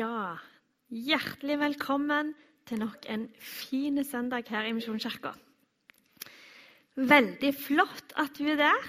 Ja, 0.00 0.38
hjertelig 0.88 1.58
velkommen 1.60 2.30
til 2.64 2.78
nok 2.80 3.02
en 3.10 3.26
fin 3.36 4.00
søndag 4.06 4.48
her 4.48 4.64
i 4.64 4.72
Misjonskirka. 4.72 5.34
Veldig 6.96 7.50
flott 7.58 8.14
at 8.16 8.38
du 8.38 8.46
er 8.48 8.56
der, 8.62 8.86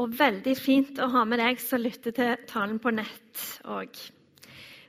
og 0.00 0.14
veldig 0.16 0.54
fint 0.56 1.02
å 1.04 1.10
ha 1.12 1.24
med 1.28 1.42
deg 1.42 1.60
som 1.60 1.82
lytter 1.84 2.14
til 2.16 2.46
talen 2.48 2.78
på 2.80 2.94
nett 2.96 3.42
òg. 3.68 3.92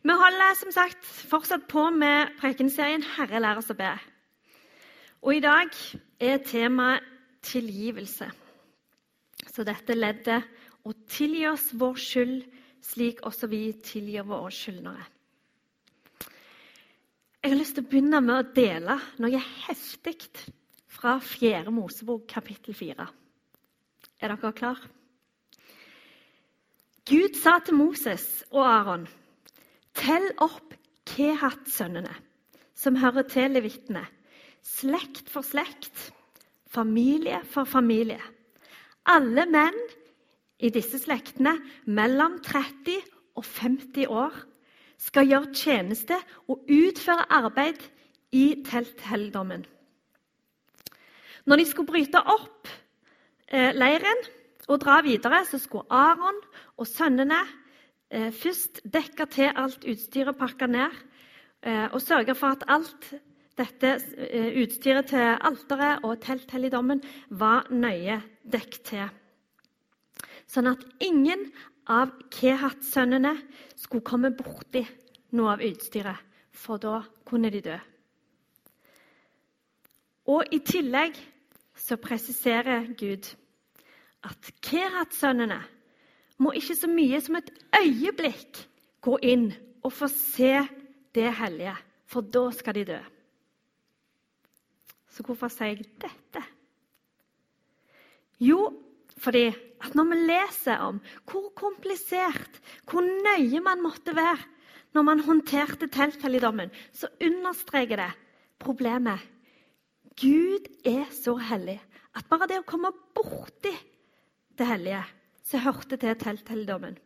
Vi 0.08 0.16
holder 0.22 0.56
som 0.62 0.72
sagt 0.72 1.04
fortsatt 1.04 1.68
på 1.68 1.90
med 1.92 2.38
prekenserien 2.40 3.04
'Herre, 3.04 3.42
lær 3.44 3.60
oss 3.60 3.74
å 3.74 3.76
be'. 3.76 3.98
Og 5.24 5.36
i 5.36 5.44
dag 5.44 5.76
er 6.22 6.38
temaet 6.38 7.04
tilgivelse. 7.42 8.32
Så 9.52 9.68
dette 9.68 9.98
leddet 9.98 10.48
å 10.86 10.94
tilgi 11.10 11.48
oss 11.52 11.74
vår 11.74 12.00
skyld 12.00 12.48
slik 12.88 13.22
også 13.28 13.48
vi 13.52 13.62
tilgir 13.84 14.24
våre 14.24 14.52
skyldnere. 14.52 15.17
Jeg 17.48 17.54
har 17.54 17.62
lyst 17.62 17.78
til 17.78 17.86
å 17.86 17.88
begynne 17.88 18.20
med 18.20 18.34
å 18.36 18.54
dele 18.58 18.96
noe 19.24 19.40
heftig 19.40 20.18
fra 20.92 21.14
4. 21.24 21.72
Mosebok 21.72 22.26
kapittel 22.28 22.76
4. 22.76 23.06
Er 24.20 24.34
dere 24.34 24.50
klar? 24.52 24.82
Gud 27.08 27.38
sa 27.40 27.54
til 27.64 27.78
Moses 27.80 28.26
og 28.50 28.66
Aron.: 28.68 29.06
Tell 29.96 30.28
opp 30.44 30.76
Kehat-sønnene, 31.08 32.12
som 32.76 33.00
hører 33.00 33.24
til 33.32 33.56
levitene, 33.56 34.04
slekt 34.60 35.32
for 35.32 35.48
slekt, 35.48 36.12
familie 36.68 37.40
for 37.48 37.64
familie. 37.64 38.20
Alle 39.08 39.48
menn 39.48 39.80
i 40.60 40.68
disse 40.68 41.00
slektene 41.00 41.56
mellom 41.88 42.42
30 42.44 43.00
og 43.40 43.48
50 43.48 44.12
år 44.12 44.36
skal 45.02 45.30
gjøre 45.30 45.54
tjeneste 45.56 46.18
og 46.50 46.68
utføre 46.72 47.28
arbeid 47.34 47.84
i 48.36 48.64
telthelligdommen. 48.68 49.66
Når 51.48 51.62
de 51.62 51.66
skulle 51.70 51.88
bryte 51.88 52.20
opp 52.20 52.68
eh, 53.48 53.72
leiren 53.78 54.26
og 54.68 54.82
dra 54.84 55.00
videre, 55.06 55.44
så 55.48 55.60
skulle 55.62 55.88
Aron 55.94 56.42
og 56.76 56.90
sønnene 56.90 57.40
eh, 58.12 58.34
først 58.36 58.82
dekke 58.84 59.30
til 59.32 59.54
alt 59.56 59.88
utstyret, 59.88 60.36
pakke 60.36 60.68
ned 60.68 60.98
eh, 61.64 61.88
og 61.88 62.02
sørge 62.04 62.36
for 62.36 62.58
at 62.58 62.68
alt 62.68 63.14
dette 63.58 63.96
utstyret 64.62 65.08
til 65.10 65.32
alteret 65.50 66.04
og 66.06 66.20
telthelligdommen 66.22 67.00
var 67.40 67.72
nøye 67.74 68.20
dekket 68.46 68.84
til 68.92 69.08
sånn 70.52 70.72
at 70.72 70.84
ingen 71.04 71.50
av 71.88 72.12
Kehat-sønnene 72.34 73.34
skulle 73.76 74.06
komme 74.06 74.32
borti 74.36 74.84
noe 75.38 75.56
av 75.56 75.64
utstyret, 75.64 76.20
for 76.52 76.82
da 76.82 77.02
kunne 77.28 77.52
de 77.54 77.62
dø. 77.64 77.78
Og 80.28 80.52
i 80.52 80.60
tillegg 80.60 81.16
så 81.78 81.96
presiserer 82.02 82.90
Gud 83.00 83.30
at 84.28 84.50
Kerat-sønnene 84.66 85.62
må 86.44 86.52
ikke 86.58 86.76
så 86.78 86.90
mye 86.92 87.20
som 87.24 87.38
et 87.40 87.52
øyeblikk 87.80 88.60
gå 89.02 89.20
inn 89.24 89.48
og 89.86 89.94
få 89.94 90.10
se 90.12 90.58
det 91.16 91.30
hellige, 91.40 91.76
for 92.06 92.22
da 92.22 92.50
skal 92.54 92.76
de 92.78 92.84
dø. 92.92 93.00
Så 95.10 95.24
hvorfor 95.26 95.50
sier 95.50 95.74
jeg 95.74 95.88
dette? 96.02 96.44
Jo, 98.44 98.68
fordi 99.18 99.48
at 99.84 99.96
når 99.98 100.10
vi 100.12 100.20
leser 100.30 100.84
om 100.86 101.00
hvor 101.30 101.50
komplisert, 101.58 102.62
hvor 102.90 103.06
nøye 103.06 103.62
man 103.64 103.82
måtte 103.84 104.16
være 104.18 104.46
når 104.96 105.06
man 105.06 105.20
håndterte 105.22 105.90
telthelligdommen, 105.94 106.72
så 106.94 107.10
understreker 107.22 108.00
det 108.02 108.12
problemet. 108.60 109.22
Gud 110.18 110.66
er 110.86 111.06
så 111.14 111.36
hellig 111.38 111.78
at 112.18 112.26
bare 112.30 112.48
det 112.50 112.62
å 112.62 112.66
komme 112.66 112.90
borti 113.14 113.74
det 114.58 114.66
hellige 114.66 115.04
som 115.46 115.62
hørte 115.68 116.00
til 116.02 116.18
telthelligdommen, 116.18 116.98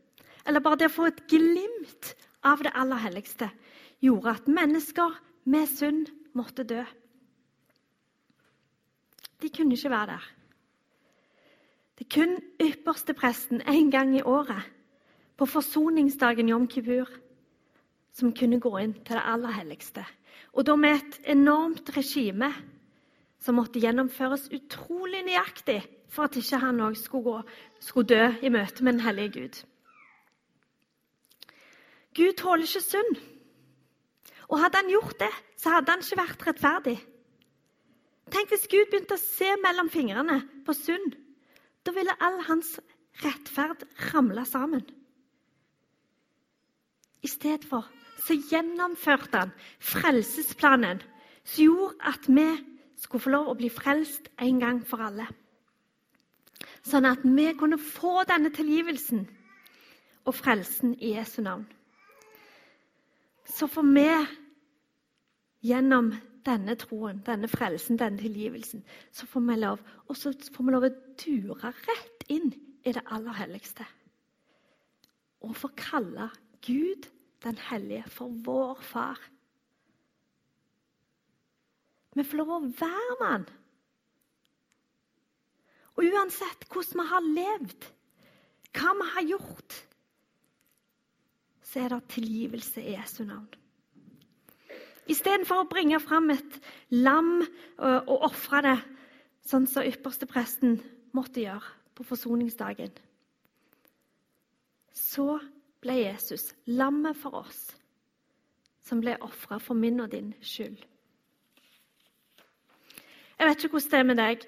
eller 0.47 0.63
bare 0.63 0.79
det 0.79 0.87
å 0.89 0.95
få 0.95 1.09
et 1.09 1.25
glimt 1.29 2.13
av 2.47 2.63
det 2.63 2.71
aller 2.73 3.01
helligste, 3.03 3.51
gjorde 4.01 4.37
at 4.37 4.47
mennesker 4.49 5.19
med 5.51 5.67
synd 5.69 6.09
måtte 6.37 6.63
dø. 6.65 6.81
De 9.41 9.49
kunne 9.49 9.75
ikke 9.75 9.91
være 9.91 10.15
der. 10.15 10.29
Det 12.01 12.07
er 12.07 12.25
kun 12.25 12.31
ypperste 12.57 13.13
presten 13.13 13.59
en 13.69 13.91
gang 13.93 14.15
i 14.17 14.23
året, 14.25 14.63
på 15.37 15.45
forsoningsdagen 15.45 16.49
Jom 16.49 16.65
Kibur, 16.67 17.05
som 18.09 18.33
kunne 18.33 18.57
gå 18.57 18.71
inn 18.81 18.95
til 19.05 19.19
det 19.19 19.21
aller 19.21 19.53
helligste. 19.53 20.01
Og 20.57 20.65
da 20.65 20.73
med 20.81 20.97
et 20.97 21.19
enormt 21.35 21.93
regime 21.93 22.49
som 23.37 23.59
måtte 23.61 23.77
gjennomføres 23.85 24.49
utrolig 24.49 25.21
nøyaktig 25.29 25.77
for 26.09 26.25
at 26.25 26.41
ikke 26.41 26.63
han 26.65 26.81
òg 26.81 26.97
skulle, 26.97 27.45
skulle 27.77 28.09
dø 28.09 28.33
i 28.41 28.49
møte 28.49 28.81
med 28.81 28.97
den 28.97 29.05
hellige 29.05 29.33
Gud. 29.37 29.63
Gud 32.17 32.33
tåler 32.33 32.65
ikke 32.65 32.81
synd. 32.81 33.17
Og 34.49 34.57
hadde 34.57 34.81
han 34.81 34.95
gjort 34.97 35.19
det, 35.21 35.33
så 35.53 35.77
hadde 35.77 35.93
han 35.93 36.01
ikke 36.01 36.23
vært 36.25 36.47
rettferdig. 36.49 36.99
Tenk 38.33 38.49
hvis 38.49 38.71
Gud 38.71 38.89
begynte 38.89 39.21
å 39.21 39.27
se 39.29 39.53
mellom 39.61 39.93
fingrene 39.93 40.47
på 40.65 40.73
synd 40.73 41.27
da 41.85 41.93
ville 41.95 42.15
all 42.21 42.41
hans 42.47 42.79
rettferd 43.23 43.85
ramle 44.13 44.45
sammen. 44.45 44.83
I 47.21 47.27
stedet 47.27 47.65
for 47.65 47.87
så 48.21 48.37
gjennomførte 48.49 49.37
han 49.37 49.53
frelsesplanen 49.79 51.01
som 51.43 51.63
gjorde 51.63 52.11
at 52.11 52.27
vi 52.29 52.47
skulle 53.01 53.23
få 53.23 53.33
lov 53.33 53.51
å 53.51 53.57
bli 53.57 53.69
frelst 53.73 54.29
en 54.41 54.59
gang 54.61 54.81
for 54.85 55.01
alle. 55.01 55.25
Sånn 56.85 57.05
at 57.09 57.25
vi 57.25 57.47
kunne 57.57 57.81
få 57.81 58.21
denne 58.29 58.51
tilgivelsen 58.53 59.25
og 60.25 60.37
frelsen 60.37 60.93
i 60.99 61.15
Jesu 61.15 61.41
navn. 61.41 61.65
Så 63.45 63.67
får 63.67 63.85
vi 63.89 64.07
gjennom 65.65 66.11
denne 66.45 66.75
troen, 66.79 67.21
denne 67.25 67.49
frelsen, 67.49 67.99
denne 68.01 68.21
tilgivelsen, 68.21 68.83
så 69.13 69.27
får 69.29 69.45
vi 69.45 69.57
lov, 69.59 69.81
og 70.07 70.17
så 70.17 70.33
får 70.33 70.65
vi 70.65 70.73
lov 70.73 70.87
å 70.87 70.93
dure 71.21 71.73
rett 71.85 72.25
inn 72.33 72.49
i 72.81 72.93
det 72.95 73.03
aller 73.13 73.37
helligste. 73.37 73.85
Og 75.45 75.57
få 75.57 75.71
kalle 75.77 76.29
Gud 76.65 77.07
den 77.41 77.57
hellige 77.69 78.09
for 78.13 78.33
vår 78.45 78.81
far. 78.85 79.21
Vi 82.13 82.25
får 82.27 82.41
lov 82.41 82.53
å 82.57 82.59
være 82.65 83.17
med 83.21 83.27
han. 83.29 83.47
Og 85.97 86.07
uansett 86.07 86.67
hvordan 86.71 87.01
vi 87.01 87.07
har 87.11 87.31
levd, 87.37 87.87
hva 88.77 88.93
vi 88.97 89.07
har 89.15 89.27
gjort, 89.35 89.79
så 91.71 91.85
er 91.85 91.93
det 91.93 92.13
tilgivelse 92.15 92.83
i 92.83 92.95
Jesu 92.97 93.23
navn. 93.27 93.60
Istedenfor 95.09 95.63
å 95.63 95.69
bringe 95.69 95.99
fram 96.03 96.29
et 96.33 96.57
lam 96.93 97.39
og, 97.41 98.09
og 98.11 98.27
ofre 98.29 98.61
det, 98.65 98.77
sånn 99.49 99.65
som 99.67 99.87
ypperstepresten 99.87 100.77
måtte 101.17 101.41
gjøre 101.41 101.73
på 101.97 102.05
forsoningsdagen, 102.07 102.93
så 104.93 105.39
ble 105.81 105.97
Jesus 105.97 106.51
lammet 106.69 107.17
for 107.17 107.41
oss, 107.41 107.71
som 108.85 109.01
ble 109.01 109.17
ofra 109.25 109.57
for 109.59 109.77
min 109.77 109.99
og 110.03 110.11
din 110.13 110.31
skyld. 110.45 110.77
Jeg 113.41 113.49
vet 113.49 113.63
ikke 113.63 113.73
hvordan 113.73 113.91
det 113.91 113.99
er 113.99 114.09
med 114.09 114.19
deg, 114.21 114.43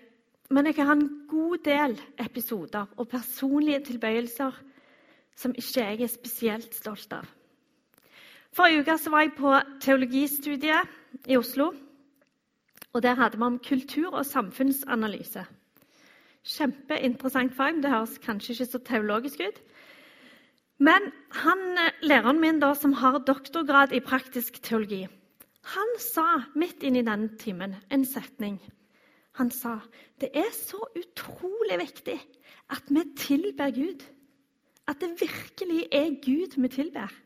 men 0.54 0.68
jeg 0.70 0.86
har 0.86 0.92
en 0.94 1.08
god 1.30 1.64
del 1.66 1.96
episoder 2.22 2.92
og 3.02 3.10
personlige 3.10 3.82
tilbøyelser 3.88 4.60
som 5.36 5.56
ikke 5.58 5.82
jeg 5.82 6.04
er 6.06 6.12
spesielt 6.12 6.76
stolt 6.78 7.16
av. 7.18 7.26
Forrige 8.54 8.84
uke 8.84 9.12
var 9.12 9.22
jeg 9.24 9.32
på 9.34 9.52
teologistudiet 9.82 10.90
i 11.26 11.38
Oslo. 11.38 11.72
og 12.94 13.02
Der 13.02 13.16
hadde 13.16 13.38
vi 13.38 13.44
om 13.44 13.60
kultur- 13.60 14.14
og 14.14 14.26
samfunnsanalyse. 14.26 15.46
Kjempeinteressant 16.46 17.56
fag. 17.56 17.82
Det 17.82 17.90
høres 17.90 18.20
kanskje 18.22 18.54
ikke 18.54 18.66
så 18.66 18.78
teologisk 18.78 19.40
ut. 19.40 19.58
Men 20.78 21.02
han, 21.32 21.58
læreren 22.04 22.42
min 22.42 22.60
da, 22.60 22.74
som 22.74 22.94
har 22.94 23.18
doktorgrad 23.26 23.92
i 23.92 24.00
praktisk 24.00 24.62
teologi, 24.62 25.08
han 25.64 25.98
sa 25.98 26.44
midt 26.56 26.84
inni 26.84 27.02
denne 27.02 27.38
timen 27.38 27.76
en 27.90 28.06
setning. 28.06 28.62
Han 29.34 29.50
sa 29.52 29.80
det 30.22 30.30
er 30.36 30.52
så 30.54 30.78
utrolig 30.94 31.80
viktig 31.80 32.20
at 32.70 32.84
vi 32.90 33.04
tilber 33.18 33.72
Gud. 33.72 34.06
At 34.88 35.02
det 35.02 35.22
virkelig 35.22 35.88
er 35.92 36.22
Gud 36.22 36.62
vi 36.62 36.68
tilber. 36.68 37.23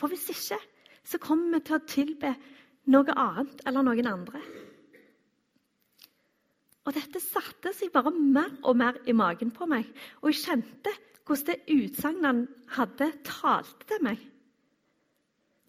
For 0.00 0.08
hvis 0.08 0.30
ikke, 0.32 0.56
så 1.04 1.20
kommer 1.20 1.58
vi 1.58 1.64
til 1.68 1.76
å 1.76 1.84
tilbe 1.88 2.32
noe 2.90 3.14
annet 3.20 3.62
eller 3.68 3.84
noen 3.84 4.08
andre. 4.08 4.40
Og 6.88 6.96
dette 6.96 7.20
satte 7.22 7.74
seg 7.76 7.92
bare 7.92 8.12
mer 8.16 8.54
og 8.64 8.78
mer 8.80 8.96
i 9.04 9.14
magen 9.14 9.52
på 9.52 9.68
meg. 9.68 9.88
Og 10.22 10.32
jeg 10.32 10.40
kjente 10.46 10.94
hvordan 11.28 11.46
det 11.46 11.76
utsagnet 11.76 12.46
hadde, 12.74 13.10
talte 13.26 13.86
til 13.86 14.00
meg. 14.02 14.22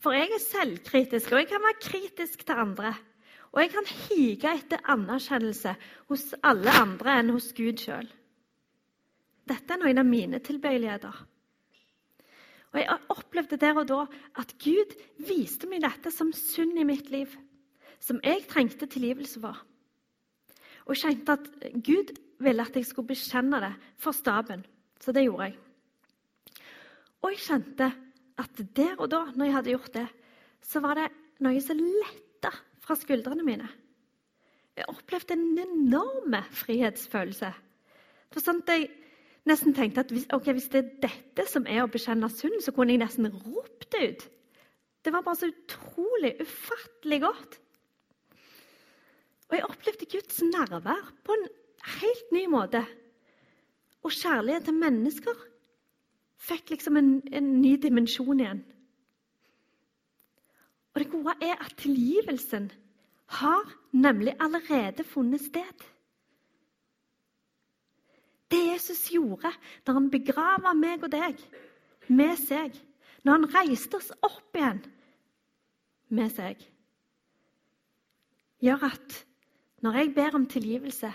For 0.01 0.16
jeg 0.18 0.31
er 0.34 0.42
selvkritisk, 0.42 1.30
og 1.30 1.44
jeg 1.44 1.50
kan 1.51 1.62
være 1.62 1.84
kritisk 1.84 2.45
til 2.48 2.62
andre. 2.63 2.95
Og 3.51 3.62
jeg 3.62 3.74
kan 3.74 3.89
hige 3.92 4.54
etter 4.56 4.81
anerkjennelse 4.89 5.75
hos 6.10 6.24
alle 6.48 6.74
andre 6.80 7.19
enn 7.19 7.34
hos 7.36 7.51
Gud 7.54 7.84
sjøl. 7.84 8.07
Dette 9.51 9.75
er 9.75 9.81
noen 9.81 10.01
av 10.01 10.07
mine 10.07 10.39
tilbøyeligheter. 10.42 11.19
Og 12.71 12.79
Jeg 12.79 13.00
opplevde 13.12 13.57
der 13.59 13.79
og 13.79 13.88
da 13.89 14.06
at 14.39 14.53
Gud 14.63 14.95
viste 15.27 15.68
meg 15.68 15.83
dette 15.83 16.12
som 16.13 16.31
synd 16.35 16.79
i 16.79 16.88
mitt 16.88 17.09
liv. 17.12 17.33
Som 18.00 18.21
jeg 18.23 18.47
trengte 18.50 18.88
tilgivelse 18.88 19.41
for. 19.44 19.59
Og 20.85 20.95
jeg 20.95 21.03
kjente 21.03 21.35
at 21.35 21.50
Gud 21.83 22.13
ville 22.41 22.63
at 22.63 22.75
jeg 22.75 22.88
skulle 22.88 23.12
bekjenne 23.12 23.59
det 23.62 23.73
for 24.01 24.15
staben. 24.15 24.63
Så 25.01 25.12
det 25.12 25.25
gjorde 25.27 25.51
jeg. 25.51 25.57
Og 27.21 27.35
jeg 27.35 27.44
kjente 27.45 27.91
at 28.41 28.63
der 28.75 28.95
og 28.97 29.12
da, 29.12 29.25
når 29.35 29.45
jeg 29.45 29.56
hadde 29.56 29.74
gjort 29.75 29.94
det, 29.94 30.07
så 30.62 30.81
var 30.81 30.97
det 30.97 31.09
noe 31.44 31.62
som 31.62 31.77
letta 31.77 32.53
fra 32.81 32.97
skuldrene 32.97 33.45
mine. 33.45 33.67
Jeg 34.77 34.88
opplevde 34.89 35.35
en 35.35 35.59
enorm 35.59 36.38
frihetsfølelse. 36.56 37.51
For 38.31 38.41
sånn 38.41 38.62
at 38.63 38.71
jeg 38.74 38.89
nesten 39.49 39.73
tenkte 39.73 40.03
at 40.03 40.11
hvis, 40.13 40.27
okay, 40.33 40.53
hvis, 40.53 40.69
det 40.69 40.83
er 40.83 40.93
dette 41.07 41.47
som 41.49 41.65
er 41.69 41.83
å 41.83 41.89
bekjenne 41.91 42.29
synd, 42.33 42.61
så 42.61 42.73
kunne 42.75 42.93
jeg 42.93 43.01
nesten 43.01 43.29
ropt 43.31 43.88
det 43.93 44.01
ut. 44.09 44.25
Det 45.01 45.13
var 45.13 45.25
bare 45.25 45.39
så 45.39 45.49
utrolig, 45.49 46.35
ufattelig 46.41 47.21
godt. 47.23 47.57
Og 49.49 49.57
jeg 49.57 49.67
opplevde 49.67 50.09
Guds 50.11 50.41
nærvær 50.45 51.07
på 51.25 51.35
en 51.35 51.47
helt 51.99 52.35
ny 52.35 52.45
måte. 52.51 52.83
Og 54.05 54.13
kjærlighet 54.13 54.69
til 54.69 54.77
mennesker 54.77 55.41
fikk 56.41 56.71
liksom 56.73 56.97
en, 56.97 57.09
en 57.33 57.49
ny 57.61 57.75
dimensjon 57.81 58.39
igjen. 58.39 58.61
Og 60.93 61.01
det 61.01 61.11
gode 61.11 61.35
er 61.41 61.59
at 61.59 61.75
tilgivelsen 61.79 62.71
har 63.41 63.67
nemlig 63.91 64.33
allerede 64.39 65.03
funnet 65.07 65.41
sted. 65.41 65.85
Det 68.51 68.59
Jesus 68.59 69.06
gjorde 69.13 69.51
da 69.88 69.95
han 69.95 70.12
begrava 70.12 70.74
meg 70.77 71.06
og 71.06 71.13
deg 71.13 71.39
med 72.12 72.36
seg, 72.39 72.75
når 73.24 73.38
han 73.38 73.51
reiste 73.53 74.00
oss 74.00 74.12
opp 74.25 74.57
igjen 74.57 74.81
med 76.12 76.31
seg, 76.33 76.59
gjør 78.62 78.89
at 78.92 79.19
når 79.81 79.98
jeg 79.98 80.13
ber 80.15 80.36
om 80.38 80.48
tilgivelse, 80.50 81.12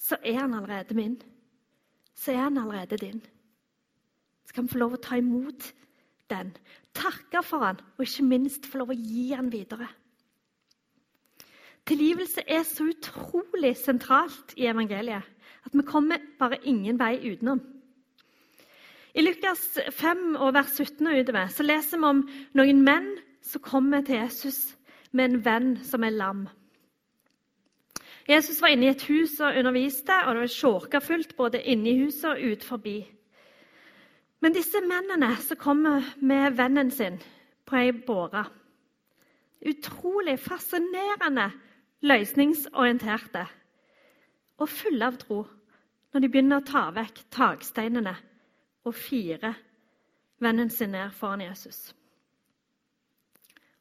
så 0.00 0.16
er 0.24 0.40
han 0.42 0.56
allerede 0.56 0.96
min. 0.96 1.20
Så 2.14 2.32
er 2.34 2.42
han 2.48 2.58
allerede 2.58 2.98
din. 3.00 3.22
Så 4.44 4.54
kan 4.54 4.66
vi 4.66 4.74
få 4.74 4.80
lov 4.82 4.96
å 4.96 5.00
ta 5.04 5.16
imot 5.16 5.70
den, 6.30 6.52
takke 6.96 7.42
for 7.46 7.64
han, 7.64 7.80
og 7.96 8.04
ikke 8.04 8.26
minst 8.26 8.66
få 8.68 8.82
lov 8.82 8.92
å 8.92 8.98
gi 8.98 9.30
han 9.32 9.48
videre. 9.52 9.88
Tilgivelse 11.88 12.44
er 12.46 12.62
så 12.68 12.84
utrolig 12.90 13.72
sentralt 13.80 14.52
i 14.60 14.68
evangeliet 14.70 15.26
at 15.66 15.74
vi 15.76 15.82
kommer 15.86 16.22
bare 16.38 16.58
ingen 16.64 16.98
vei 16.98 17.16
utenom. 17.32 17.60
I 19.14 19.22
Lukas 19.22 19.78
5, 19.90 20.36
vers 20.54 20.76
17 20.78 21.06
og 21.06 21.18
utover 21.20 21.50
så 21.50 21.66
leser 21.66 21.98
vi 21.98 22.06
om 22.06 22.22
noen 22.54 22.82
menn 22.86 23.10
som 23.42 23.62
kommer 23.62 24.04
til 24.06 24.20
Jesus 24.20 24.76
med 25.10 25.24
en 25.24 25.44
venn 25.44 25.70
som 25.84 26.04
er 26.06 26.14
lam. 26.14 26.44
Jesus 28.28 28.60
var 28.62 28.70
inne 28.70 28.86
i 28.86 28.92
et 28.92 29.02
hus 29.08 29.40
og 29.42 29.56
underviste, 29.58 30.14
og 30.26 30.34
det 30.34 30.44
var 30.44 30.52
sjåkafullt 30.54 31.34
både 31.36 31.62
inne 31.62 31.90
i 31.90 31.98
huset 32.04 32.30
og 32.30 32.52
ut 32.52 32.64
forbi. 32.64 32.98
Men 34.40 34.54
disse 34.54 34.78
mennene 34.84 35.34
som 35.42 35.58
kommer 35.58 36.06
med 36.22 36.54
vennen 36.56 36.90
sin 36.94 37.18
på 37.66 37.76
ei 37.76 37.92
båre 37.92 38.46
Utrolig 39.60 40.38
fascinerende 40.40 41.50
løsningsorienterte 42.00 43.42
og 44.60 44.68
fulle 44.68 45.08
av 45.08 45.16
tro 45.20 45.40
når 46.10 46.22
de 46.22 46.30
begynner 46.30 46.60
å 46.60 46.66
ta 46.66 46.88
vekk 46.94 47.22
taksteinene 47.32 48.14
og 48.86 48.96
fire 48.96 49.54
vennen 50.42 50.70
sin 50.72 50.92
ned 50.94 51.14
foran 51.16 51.44
Jesus. 51.44 51.90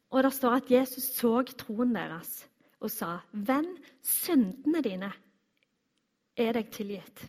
Og 0.10 0.24
Det 0.24 0.34
står 0.34 0.56
at 0.58 0.72
Jesus 0.72 1.12
så 1.16 1.42
troen 1.54 1.94
deres 1.94 2.46
og 2.80 2.90
sa, 2.92 3.20
'Venn, 3.34 3.78
syndene 4.02 4.82
dine 4.82 5.12
er 6.38 6.54
deg 6.54 6.72
tilgitt.' 6.72 7.28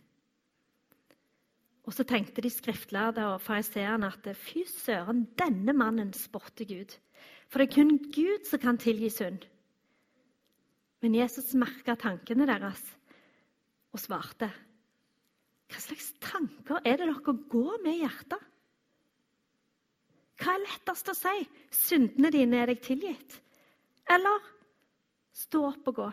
Og 1.85 1.93
så 1.93 2.05
tenkte 2.05 2.43
de 2.43 2.50
skriftlærde 2.50 3.25
og 3.26 3.41
fariseerne 3.41 4.06
at 4.06 4.37
fy 4.37 4.62
søren, 4.67 5.26
denne 5.37 5.73
mannen 5.73 6.12
spotter 6.12 6.64
Gud. 6.64 6.94
For 7.49 7.58
det 7.58 7.69
er 7.69 7.75
kun 7.75 7.99
Gud 7.99 8.46
som 8.46 8.61
kan 8.61 8.79
tilgi 8.79 9.11
synd. 9.11 9.46
Men 11.03 11.14
Jesus 11.14 11.55
merka 11.55 11.96
tankene 11.96 12.46
deres 12.46 13.00
og 13.91 14.01
svarte. 14.03 14.49
Hva 15.71 15.83
slags 15.83 16.13
tanker 16.23 16.81
er 16.83 16.99
det 16.99 17.11
dere 17.11 17.35
går 17.53 17.77
med 17.85 17.93
i 17.95 18.03
hjertet? 18.03 18.47
Hva 20.41 20.55
er 20.57 20.65
lettest 20.65 21.11
å 21.13 21.15
si? 21.15 21.37
Syndene 21.75 22.33
dine 22.33 22.63
er 22.63 22.73
deg 22.73 22.81
tilgitt. 22.83 23.37
Eller 24.11 24.49
stå 25.37 25.63
opp 25.69 25.91
og 25.93 25.99
gå. 26.01 26.09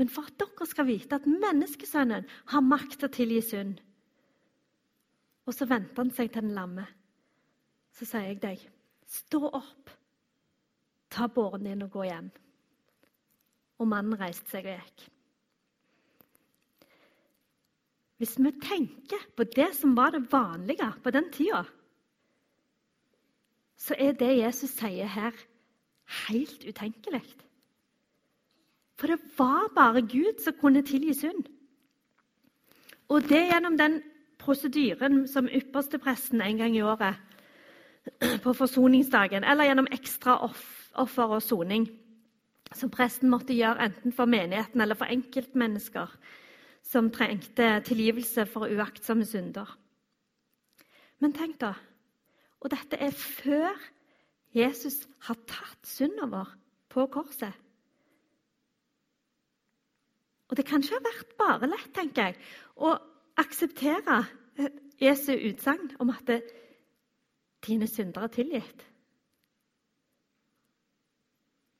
Men 0.00 0.08
for 0.08 0.30
at 0.30 0.40
dere 0.40 0.66
skal 0.66 0.88
vite 0.88 1.20
at 1.20 1.28
menneskesønnen 1.28 2.26
har 2.54 2.64
makt 2.64 2.98
til 2.98 3.10
å 3.10 3.12
tilgi 3.12 3.40
synd 3.44 3.82
Og 5.44 5.52
så 5.52 5.66
venter 5.68 6.00
han 6.00 6.12
seg 6.16 6.30
til 6.32 6.46
den 6.46 6.56
lamme. 6.56 6.86
Så 7.92 8.08
sier 8.08 8.30
jeg 8.30 8.40
deg, 8.40 8.62
stå 9.04 9.42
opp 9.50 9.90
Ta 11.10 11.26
båren 11.28 11.66
din 11.66 11.82
og 11.82 11.90
gå 11.90 12.04
hjem. 12.06 12.30
Og 13.80 13.88
mannen 13.88 14.18
reiste 14.20 14.52
seg 14.52 14.68
og 14.68 14.76
gikk. 14.76 15.06
Hvis 18.20 18.36
vi 18.36 18.50
tenker 18.60 19.22
på 19.36 19.46
det 19.48 19.70
som 19.78 19.94
var 19.96 20.12
det 20.12 20.26
vanlige 20.32 20.90
på 21.00 21.12
den 21.14 21.30
tida, 21.32 21.62
så 23.80 23.96
er 23.96 24.12
det 24.12 24.34
Jesus 24.36 24.74
sier 24.76 25.08
her, 25.08 25.32
helt 26.26 26.66
utenkelig. 26.68 27.22
For 29.00 29.08
det 29.08 29.22
var 29.38 29.70
bare 29.72 30.04
Gud 30.04 30.42
som 30.44 30.58
kunne 30.60 30.82
tilgi 30.84 31.14
synd. 31.16 31.46
Og 33.08 33.24
det 33.24 33.46
gjennom 33.48 33.78
den 33.80 34.02
prosedyren 34.38 35.24
som 35.28 35.48
ypperstepresten 35.48 36.42
en 36.44 36.60
gang 36.60 36.76
i 36.76 36.84
året 36.84 37.16
på 38.44 38.52
forsoningsdagen, 38.52 39.44
eller 39.44 39.64
gjennom 39.64 39.88
ekstra 39.92 40.36
offer 40.92 41.38
og 41.38 41.42
soning 41.42 41.88
som 42.76 42.90
presten 42.92 43.30
måtte 43.30 43.56
gjøre 43.56 43.88
enten 43.88 44.14
for 44.14 44.30
menigheten 44.30 44.80
eller 44.80 44.98
for 44.98 45.10
enkeltmennesker 45.10 46.12
som 46.86 47.10
trengte 47.12 47.80
tilgivelse 47.86 48.46
for 48.48 48.70
uaktsomme 48.70 49.26
synder. 49.26 49.68
Men 51.20 51.34
tenk, 51.36 51.60
da 51.60 51.74
Og 52.60 52.70
dette 52.70 52.96
er 53.00 53.10
før 53.10 53.72
Jesus 54.52 55.08
har 55.24 55.38
tatt 55.48 55.86
synda 55.86 56.26
vår 56.28 56.48
på 56.92 57.06
korset. 57.06 57.54
Og 60.50 60.56
det 60.58 60.66
kan 60.66 60.82
ikke 60.82 60.98
ha 60.98 61.06
vært 61.06 61.36
bare 61.38 61.70
lett, 61.70 61.88
tenker 61.94 62.28
jeg, 62.28 62.36
å 62.76 62.98
akseptere 63.40 64.18
Jesu 65.00 65.32
utsagn 65.32 65.94
om 66.02 66.10
at 66.12 66.34
dine 67.64 67.88
synder 67.88 68.26
er 68.26 68.34
tilgitt. 68.34 68.89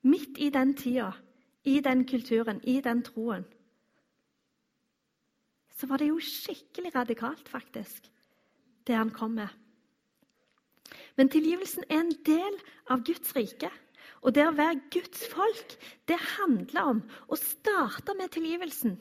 Midt 0.01 0.39
i 0.41 0.49
den 0.49 0.73
tida, 0.77 1.11
i 1.63 1.79
den 1.79 2.05
kulturen, 2.09 2.61
i 2.63 2.79
den 2.81 3.03
troen, 3.05 3.45
så 5.77 5.87
var 5.89 5.97
det 5.97 6.11
jo 6.11 6.19
skikkelig 6.21 6.93
radikalt, 6.95 7.49
faktisk, 7.49 8.05
det 8.85 8.95
han 8.97 9.09
kom 9.13 9.37
med. 9.37 9.49
Men 11.17 11.29
tilgivelsen 11.29 11.87
er 11.89 12.03
en 12.03 12.13
del 12.25 12.57
av 12.93 13.01
Guds 13.05 13.33
rike. 13.35 13.69
Og 14.21 14.35
det 14.35 14.45
å 14.45 14.53
være 14.53 14.83
Guds 14.93 15.23
folk, 15.31 15.75
det 16.05 16.17
handler 16.37 16.93
om 16.93 17.01
å 17.29 17.37
starte 17.39 18.13
med 18.17 18.29
tilgivelsen. 18.33 18.95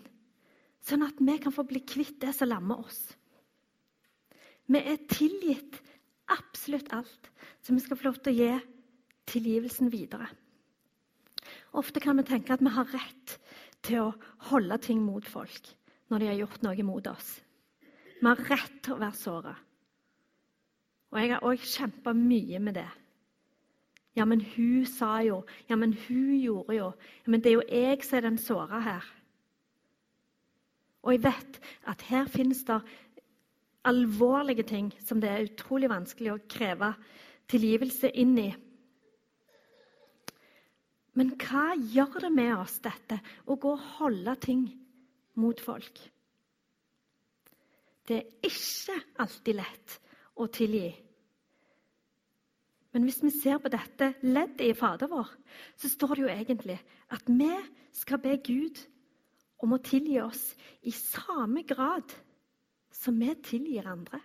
Sånn 0.80 1.04
at 1.04 1.20
vi 1.20 1.36
kan 1.42 1.52
få 1.52 1.66
bli 1.68 1.82
kvitt 1.84 2.16
det 2.22 2.32
som 2.36 2.48
lammer 2.48 2.80
oss. 2.80 3.02
Vi 4.70 4.80
er 4.80 5.02
tilgitt 5.10 5.76
absolutt 6.30 6.92
alt, 6.96 7.28
så 7.60 7.74
vi 7.74 7.84
skal 7.84 7.98
få 7.98 8.08
lov 8.08 8.20
til 8.22 8.32
å 8.32 8.38
gi 8.38 8.52
tilgivelsen 9.28 9.90
videre. 9.92 10.30
Ofte 11.76 12.02
kan 12.02 12.18
vi 12.18 12.26
tenke 12.26 12.54
at 12.54 12.62
vi 12.64 12.72
har 12.74 12.88
rett 12.90 13.36
til 13.86 14.02
å 14.02 14.14
holde 14.50 14.78
ting 14.82 15.02
mot 15.04 15.26
folk 15.26 15.74
når 16.10 16.22
de 16.22 16.30
har 16.30 16.40
gjort 16.40 16.64
noe 16.66 16.86
mot 16.86 17.10
oss. 17.10 17.36
Vi 18.20 18.26
har 18.26 18.40
rett 18.50 18.80
til 18.82 18.96
å 18.96 19.00
være 19.00 19.16
såra. 19.16 19.54
Og 21.10 21.18
jeg 21.18 21.32
har 21.32 21.46
òg 21.46 21.62
kjempa 21.66 22.12
mye 22.14 22.58
med 22.62 22.76
det. 22.78 22.88
Ja, 24.18 24.26
men 24.26 24.42
hun 24.42 24.86
sa 24.90 25.20
jo. 25.22 25.44
Ja, 25.70 25.78
men 25.78 25.94
hun 26.06 26.34
gjorde 26.38 26.74
jo. 26.76 26.90
Ja, 27.24 27.30
men 27.30 27.42
det 27.42 27.52
er 27.52 27.58
jo 27.60 27.68
jeg 27.70 28.02
som 28.04 28.18
er 28.18 28.26
den 28.26 28.38
såra 28.42 28.80
her. 28.82 29.06
Og 31.06 31.14
jeg 31.14 31.22
vet 31.24 31.60
at 31.88 32.02
her 32.10 32.26
finnes 32.28 32.64
det 32.68 32.80
alvorlige 33.88 34.66
ting 34.68 34.90
som 35.00 35.22
det 35.22 35.30
er 35.30 35.46
utrolig 35.46 35.88
vanskelig 35.88 36.34
å 36.34 36.42
kreve 36.50 36.92
tilgivelse 37.50 38.10
inn 38.20 38.36
i. 38.38 38.50
Men 41.20 41.34
hva 41.36 41.74
gjør 41.76 42.14
det 42.24 42.30
med 42.32 42.54
oss, 42.56 42.78
dette, 42.80 43.18
å 43.44 43.58
gå 43.60 43.74
og 43.76 43.88
holde 43.98 44.32
ting 44.40 44.62
mot 45.36 45.60
folk? 45.60 46.00
Det 48.08 48.16
er 48.16 48.48
ikke 48.48 48.96
alltid 49.20 49.58
lett 49.58 49.98
å 50.40 50.48
tilgi. 50.48 50.88
Men 52.96 53.04
hvis 53.04 53.20
vi 53.20 53.34
ser 53.36 53.60
på 53.60 53.68
dette 53.68 54.14
leddet 54.24 54.64
i 54.64 54.72
Fader 54.72 55.12
vår, 55.12 55.28
så 55.76 55.92
står 55.92 56.16
det 56.16 56.24
jo 56.24 56.32
egentlig 56.32 56.80
at 57.12 57.28
vi 57.28 57.52
skal 58.00 58.24
be 58.24 58.40
Gud 58.40 58.80
om 59.60 59.76
å 59.76 59.82
tilgi 59.84 60.16
oss 60.24 60.48
i 60.88 60.96
samme 60.96 61.68
grad 61.68 62.16
som 62.96 63.20
vi 63.20 63.36
tilgir 63.44 63.92
andre. 63.92 64.24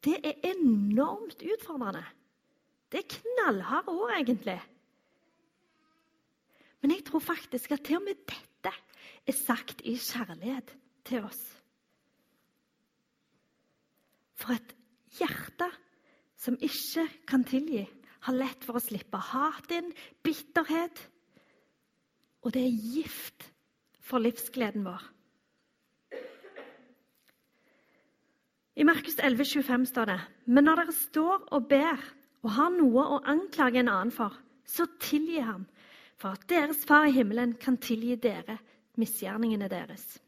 Det 0.00 0.16
er 0.16 0.48
enormt 0.56 1.44
utfordrende. 1.44 2.06
Det 2.88 3.04
er 3.04 3.12
knallharde 3.20 3.92
ord, 3.92 4.16
egentlig. 4.16 4.62
Men 6.84 6.92
jeg 6.92 7.06
tror 7.08 7.22
faktisk 7.24 7.72
at 7.72 7.80
til 7.86 7.96
og 7.96 8.04
med 8.04 8.18
dette 8.28 8.70
er 9.24 9.36
sagt 9.38 9.78
i 9.88 9.94
kjærlighet 9.96 10.74
til 11.08 11.24
oss. 11.24 11.40
For 14.36 14.52
et 14.52 14.74
hjerte 15.16 15.70
som 16.36 16.58
ikke 16.60 17.06
kan 17.24 17.46
tilgi, 17.48 17.86
har 18.28 18.36
lett 18.36 18.66
for 18.68 18.76
å 18.76 18.84
slippe 18.84 19.16
hat 19.30 19.72
inn, 19.72 19.88
bitterhet. 20.24 21.00
Og 22.44 22.52
det 22.52 22.66
er 22.66 22.84
gift 22.92 23.48
for 24.04 24.20
livsgleden 24.20 24.84
vår. 24.84 25.08
I 28.76 28.84
Markus 28.84 29.16
11, 29.16 29.40
25 29.64 29.88
står 29.88 30.12
det 30.12 30.20
Men 30.52 30.68
når 30.68 30.82
dere 30.82 30.98
står 31.00 31.48
og 31.48 31.68
ber 31.70 32.08
og 32.44 32.52
har 32.58 32.76
noe 32.76 33.08
å 33.08 33.22
anklage 33.24 33.80
en 33.80 33.88
annen 33.88 34.12
for, 34.12 34.36
så 34.68 34.84
tilgi 35.00 35.40
ham, 35.40 35.64
for 36.16 36.34
at 36.34 36.48
deres 36.48 36.84
Far 36.86 37.08
i 37.08 37.14
himmelen 37.14 37.54
kan 37.60 37.76
tilgi 37.76 38.14
dere 38.16 38.58
misgjerningene 38.96 39.68
deres. 39.68 40.18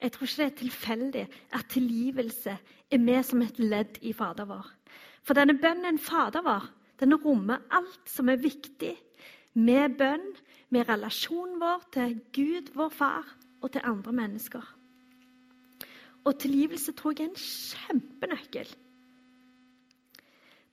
Jeg 0.00 0.12
tror 0.12 0.26
ikke 0.26 0.42
det 0.42 0.46
er 0.46 0.58
tilfeldig 0.58 1.24
at 1.52 1.66
tilgivelse 1.70 2.58
er 2.90 2.98
med 2.98 3.22
som 3.22 3.42
et 3.42 3.58
ledd 3.58 3.98
i 4.00 4.12
Fader 4.16 4.48
vår. 4.48 4.68
For 5.22 5.36
denne 5.36 5.58
bønnen 5.60 5.98
Fader 5.98 6.42
vår 6.46 6.70
den 7.00 7.16
rommer 7.16 7.62
alt 7.72 8.08
som 8.08 8.28
er 8.28 8.40
viktig 8.40 8.94
med 9.56 9.96
bønn, 9.98 10.26
med 10.70 10.88
relasjonen 10.88 11.58
vår 11.60 11.86
til 11.94 12.18
Gud, 12.32 12.70
vår 12.76 12.92
far, 12.94 13.24
og 13.60 13.72
til 13.72 13.82
andre 13.84 14.12
mennesker. 14.12 14.62
Og 16.24 16.38
tilgivelse 16.38 16.92
tror 16.92 17.14
jeg 17.16 17.26
er 17.26 17.30
en 17.30 17.40
kjempenøkkel. 17.40 18.68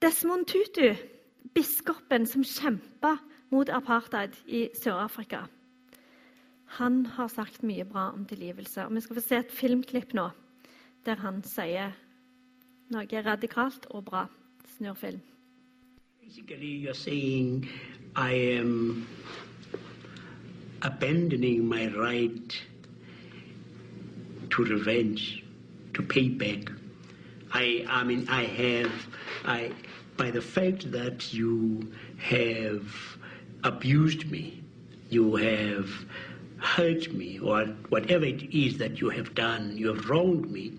Desmond 0.02 0.46
Tutu, 0.46 0.94
biskopen 1.54 2.26
som 2.26 2.44
kjempa 2.44 3.18
mot 3.52 3.70
apartheid 3.70 4.36
i 4.48 4.68
Sør-Afrika, 4.76 5.46
han 6.78 7.06
har 7.06 7.28
sagt 7.32 7.64
mye 7.64 7.86
bra 7.88 8.12
om 8.12 8.26
tilgivelse. 8.26 8.86
Og 8.86 8.96
Vi 8.96 9.02
skal 9.02 9.16
få 9.16 9.22
se 9.24 9.36
et 9.40 9.52
filmklipp 9.52 10.14
nå 10.14 10.30
der 11.08 11.16
han 11.24 11.40
sier 11.48 11.94
noe 12.92 13.22
radikalt 13.24 13.86
og 13.96 14.06
bra. 14.06 14.26
Snurrfilm. 14.76 15.22
Basically, 16.22 16.68
you're 16.68 16.94
saying 16.94 17.70
I 18.18 18.34
am 18.34 19.08
abandoning 20.82 21.66
my 21.66 21.88
right 21.88 22.66
to 24.50 24.64
revenge, 24.64 25.44
to 25.94 26.02
pay 26.04 26.30
back. 26.30 26.72
I, 27.54 27.86
I 27.88 28.04
mean, 28.04 28.28
I 28.30 28.44
have, 28.44 28.92
I, 29.46 29.72
by 30.18 30.32
the 30.32 30.42
fact 30.42 30.92
that 30.92 31.34
you 31.34 31.92
have 32.18 32.92
abused 33.64 34.30
me, 34.32 34.64
you 35.10 35.36
have 35.36 35.90
hurt 36.58 37.14
me, 37.14 37.40
or 37.40 37.66
whatever 37.90 38.26
it 38.26 38.44
is 38.54 38.78
that 38.80 39.00
you 39.00 39.10
have 39.10 39.36
done, 39.36 39.78
you 39.78 39.88
have 39.94 40.10
wronged 40.10 40.50
me. 40.52 40.74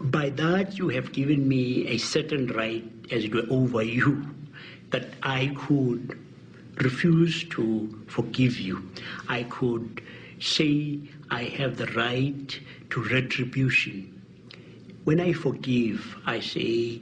By 0.00 0.30
that, 0.30 0.78
you 0.78 0.88
have 0.88 1.12
given 1.12 1.46
me 1.46 1.86
a 1.88 1.98
certain 1.98 2.46
right, 2.48 2.84
as 3.10 3.24
it 3.24 3.34
were, 3.34 3.46
over 3.50 3.82
you, 3.82 4.26
that 4.90 5.08
I 5.22 5.54
could 5.56 6.18
refuse 6.76 7.44
to 7.50 8.04
forgive 8.06 8.58
you. 8.58 8.88
I 9.28 9.42
could 9.44 10.02
say 10.40 10.98
I 11.30 11.44
have 11.44 11.76
the 11.76 11.86
right 11.88 12.60
to 12.90 13.02
retribution. 13.02 14.14
When 15.04 15.20
I 15.20 15.32
forgive, 15.32 16.16
I 16.24 16.40
say 16.40 17.00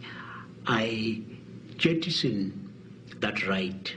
I 0.66 1.22
jettison 1.76 2.72
that 3.20 3.46
right 3.46 3.94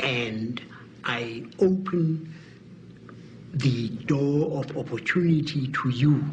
and 0.00 0.60
I 1.04 1.44
open 1.60 2.34
the 3.52 3.88
door 3.88 4.58
of 4.58 4.76
opportunity 4.76 5.68
to 5.68 5.88
you 5.90 6.24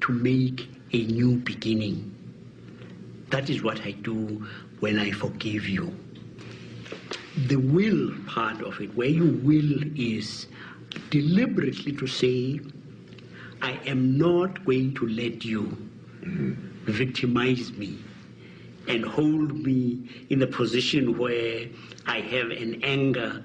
to 0.00 0.12
make 0.12 0.68
a 0.92 1.04
new 1.04 1.36
beginning. 1.36 2.08
That 3.30 3.48
is 3.48 3.62
what 3.62 3.80
I 3.82 3.92
do 3.92 4.46
when 4.80 4.98
I 4.98 5.12
forgive 5.12 5.68
you. 5.68 5.96
The 7.46 7.56
will 7.56 8.10
part 8.26 8.60
of 8.62 8.80
it, 8.80 8.94
where 8.96 9.08
you 9.08 9.40
will 9.42 9.80
is 9.96 10.48
deliberately 11.10 11.92
to 11.92 12.06
say, 12.06 12.60
I 13.62 13.78
am 13.86 14.18
not 14.18 14.64
going 14.64 14.94
to 14.94 15.06
let 15.06 15.44
you 15.44 15.62
mm-hmm. 16.22 16.52
victimize 16.90 17.72
me 17.72 17.98
and 18.88 19.04
hold 19.04 19.52
me 19.64 20.08
in 20.30 20.42
a 20.42 20.46
position 20.46 21.18
where 21.18 21.66
I 22.06 22.20
have 22.20 22.50
an 22.50 22.82
anger 22.82 23.44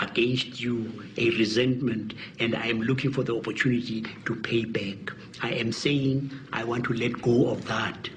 against 0.00 0.60
you, 0.60 1.04
a 1.16 1.30
resentment, 1.30 2.14
and 2.40 2.54
I 2.54 2.66
am 2.66 2.82
looking 2.82 3.12
for 3.12 3.22
the 3.22 3.36
opportunity 3.36 4.04
to 4.24 4.34
pay 4.34 4.64
back. 4.64 5.12
I 5.42 5.50
am 5.52 5.72
saying 5.72 6.30
I 6.52 6.64
want 6.64 6.84
to 6.84 6.94
let 6.94 7.22
go 7.22 7.50
of 7.50 7.64
that, 7.66 8.08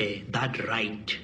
uh, 0.00 0.04
that 0.30 0.66
right, 0.68 1.16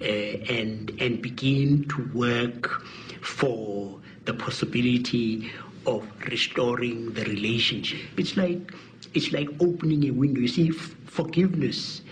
uh, 0.00 0.04
and 0.04 0.90
and 1.00 1.20
begin 1.20 1.88
to 1.88 2.10
work 2.14 2.82
for 3.22 4.00
the 4.24 4.34
possibility 4.34 5.50
of 5.86 6.06
restoring 6.28 7.12
the 7.14 7.24
relationship. 7.24 8.00
It's 8.16 8.36
like 8.36 8.72
it's 9.14 9.32
like 9.32 9.48
opening 9.60 10.04
a 10.04 10.10
window. 10.10 10.40
You 10.40 10.48
see, 10.48 10.70
forgiveness 10.70 12.02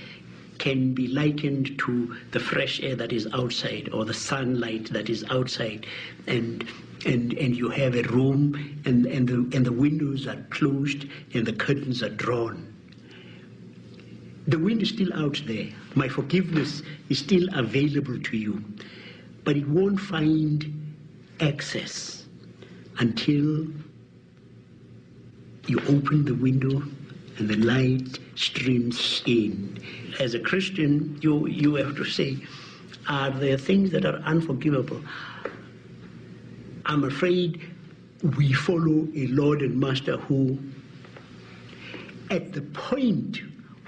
can 0.59 0.95
be 0.95 1.07
likened 1.09 1.79
to 1.79 2.17
the 2.33 2.41
fresh 2.41 2.83
air 2.83 2.97
that 2.97 3.12
is 3.12 3.27
outside 3.33 3.88
or 3.93 4.05
the 4.05 4.15
sunlight 4.15 4.91
that 4.93 5.09
is 5.09 5.25
outside. 5.31 5.87
And 6.27 6.67
and 7.07 7.33
and 7.35 7.57
you 7.57 7.69
have 7.71 7.95
a 7.95 8.03
room 8.03 8.81
and 8.85 9.07
and 9.07 9.29
the 9.29 9.57
and 9.57 9.65
the 9.65 9.73
windows 9.73 10.27
are 10.27 10.45
closed 10.50 11.07
and 11.35 11.47
the 11.47 11.53
curtains 11.53 12.03
are 12.03 12.11
drawn. 12.11 12.75
The 14.47 14.59
wind 14.59 14.83
is 14.83 14.88
still 14.88 15.12
out 15.12 15.43
there. 15.47 15.69
My 15.95 16.09
forgiveness 16.09 16.83
is 17.09 17.19
still 17.19 17.47
available 17.55 18.19
to 18.19 18.37
you. 18.37 18.65
But 19.45 19.57
it 19.57 19.69
won't 19.69 20.00
find 20.00 20.95
access 21.41 22.25
until 22.99 23.67
you 25.67 25.79
open 25.88 26.25
the 26.25 26.35
window 26.35 26.83
and 27.38 27.49
the 27.49 27.57
light 27.57 28.18
streams 28.35 29.23
in. 29.26 29.78
As 30.18 30.35
a 30.35 30.40
Christian, 30.40 31.18
you, 31.23 31.47
you 31.47 31.76
have 31.76 31.97
to 31.97 32.04
say, 32.04 32.38
are 33.09 33.30
there 33.30 33.57
things 33.57 33.90
that 33.90 34.04
are 34.04 34.18
unforgivable? 34.25 35.00
I'm 36.87 37.04
afraid 37.04 37.61
we 38.37 38.52
follow 38.52 39.07
a 39.14 39.26
Lord 39.28 39.62
and 39.62 39.78
Master 39.78 40.16
who, 40.16 40.59
at 42.30 42.52
the 42.52 42.62
point 42.62 43.40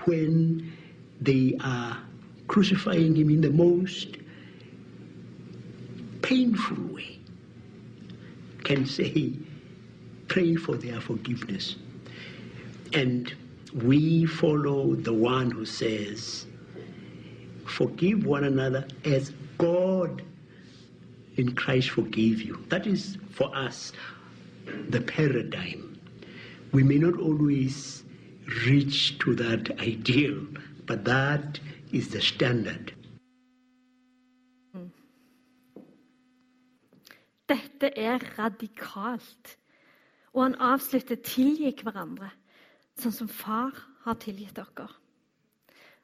when 0.05 0.73
they 1.21 1.57
are 1.63 1.99
crucifying 2.47 3.15
him 3.17 3.31
in 3.31 3.41
the 3.41 3.51
most 3.51 4.17
painful 6.23 6.95
way, 6.95 7.19
can 8.65 8.87
say, 8.87 9.33
pray 10.29 10.55
for 10.55 10.77
their 10.77 11.01
forgiveness. 11.01 11.77
And 12.93 13.35
we 13.75 14.27
follow 14.27 14.95
the 14.95 15.13
one 15.13 15.51
who 15.51 15.65
says, 15.65 16.47
forgive 17.67 18.25
one 18.25 18.45
another 18.45 18.87
as 19.05 19.33
God 19.59 20.23
in 21.37 21.55
Christ 21.55 21.91
forgave 21.91 22.43
you. 22.43 22.65
That 22.69 22.87
is 22.87 23.19
for 23.31 23.55
us 23.55 23.93
the 24.89 25.01
paradigm. 25.01 26.01
We 26.73 26.83
may 26.83 26.99
not 26.99 27.19
always 27.19 28.05
reach 28.67 29.19
to 29.21 29.35
that 29.37 29.79
ideal, 29.81 30.47
but 30.87 31.05
that 31.05 31.61
is 31.93 32.09
the 32.09 32.21
standard. 32.21 32.93
Dette 37.49 37.91
er 37.99 38.19
radikalt. 38.39 39.57
Og 40.33 40.45
han 40.45 40.55
avslutter 40.55 41.17
hverandre'. 41.83 42.40
Sånn 43.01 43.15
som 43.15 43.31
far 43.31 43.77
har 44.05 44.19
tilgitt 44.21 44.57
dere. 44.57 44.89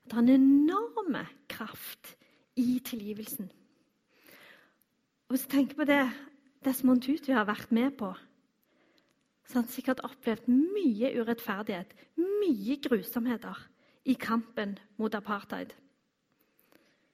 Det 0.06 0.14
er 0.14 0.22
en 0.22 0.34
enorm 0.36 1.16
kraft 1.50 2.14
i 2.56 2.78
tilgivelsen. 2.84 3.50
Og 5.26 5.34
Hvis 5.34 5.46
du 5.46 5.50
tenker 5.50 5.76
på 5.76 5.84
det 5.84 6.04
Desmond 6.64 7.06
har 7.28 7.46
vært 7.46 7.72
med 7.72 7.96
på, 7.98 8.12
så 9.46 9.58
har 9.58 9.62
han 9.62 9.70
sikkert 9.70 10.02
opplevd 10.06 10.48
mye 10.48 11.12
urettferdighet, 11.20 11.94
mye 12.18 12.76
grusomheter, 12.82 13.58
i 14.06 14.14
kampen 14.14 14.78
mot 14.98 15.14
apartheid. 15.14 15.74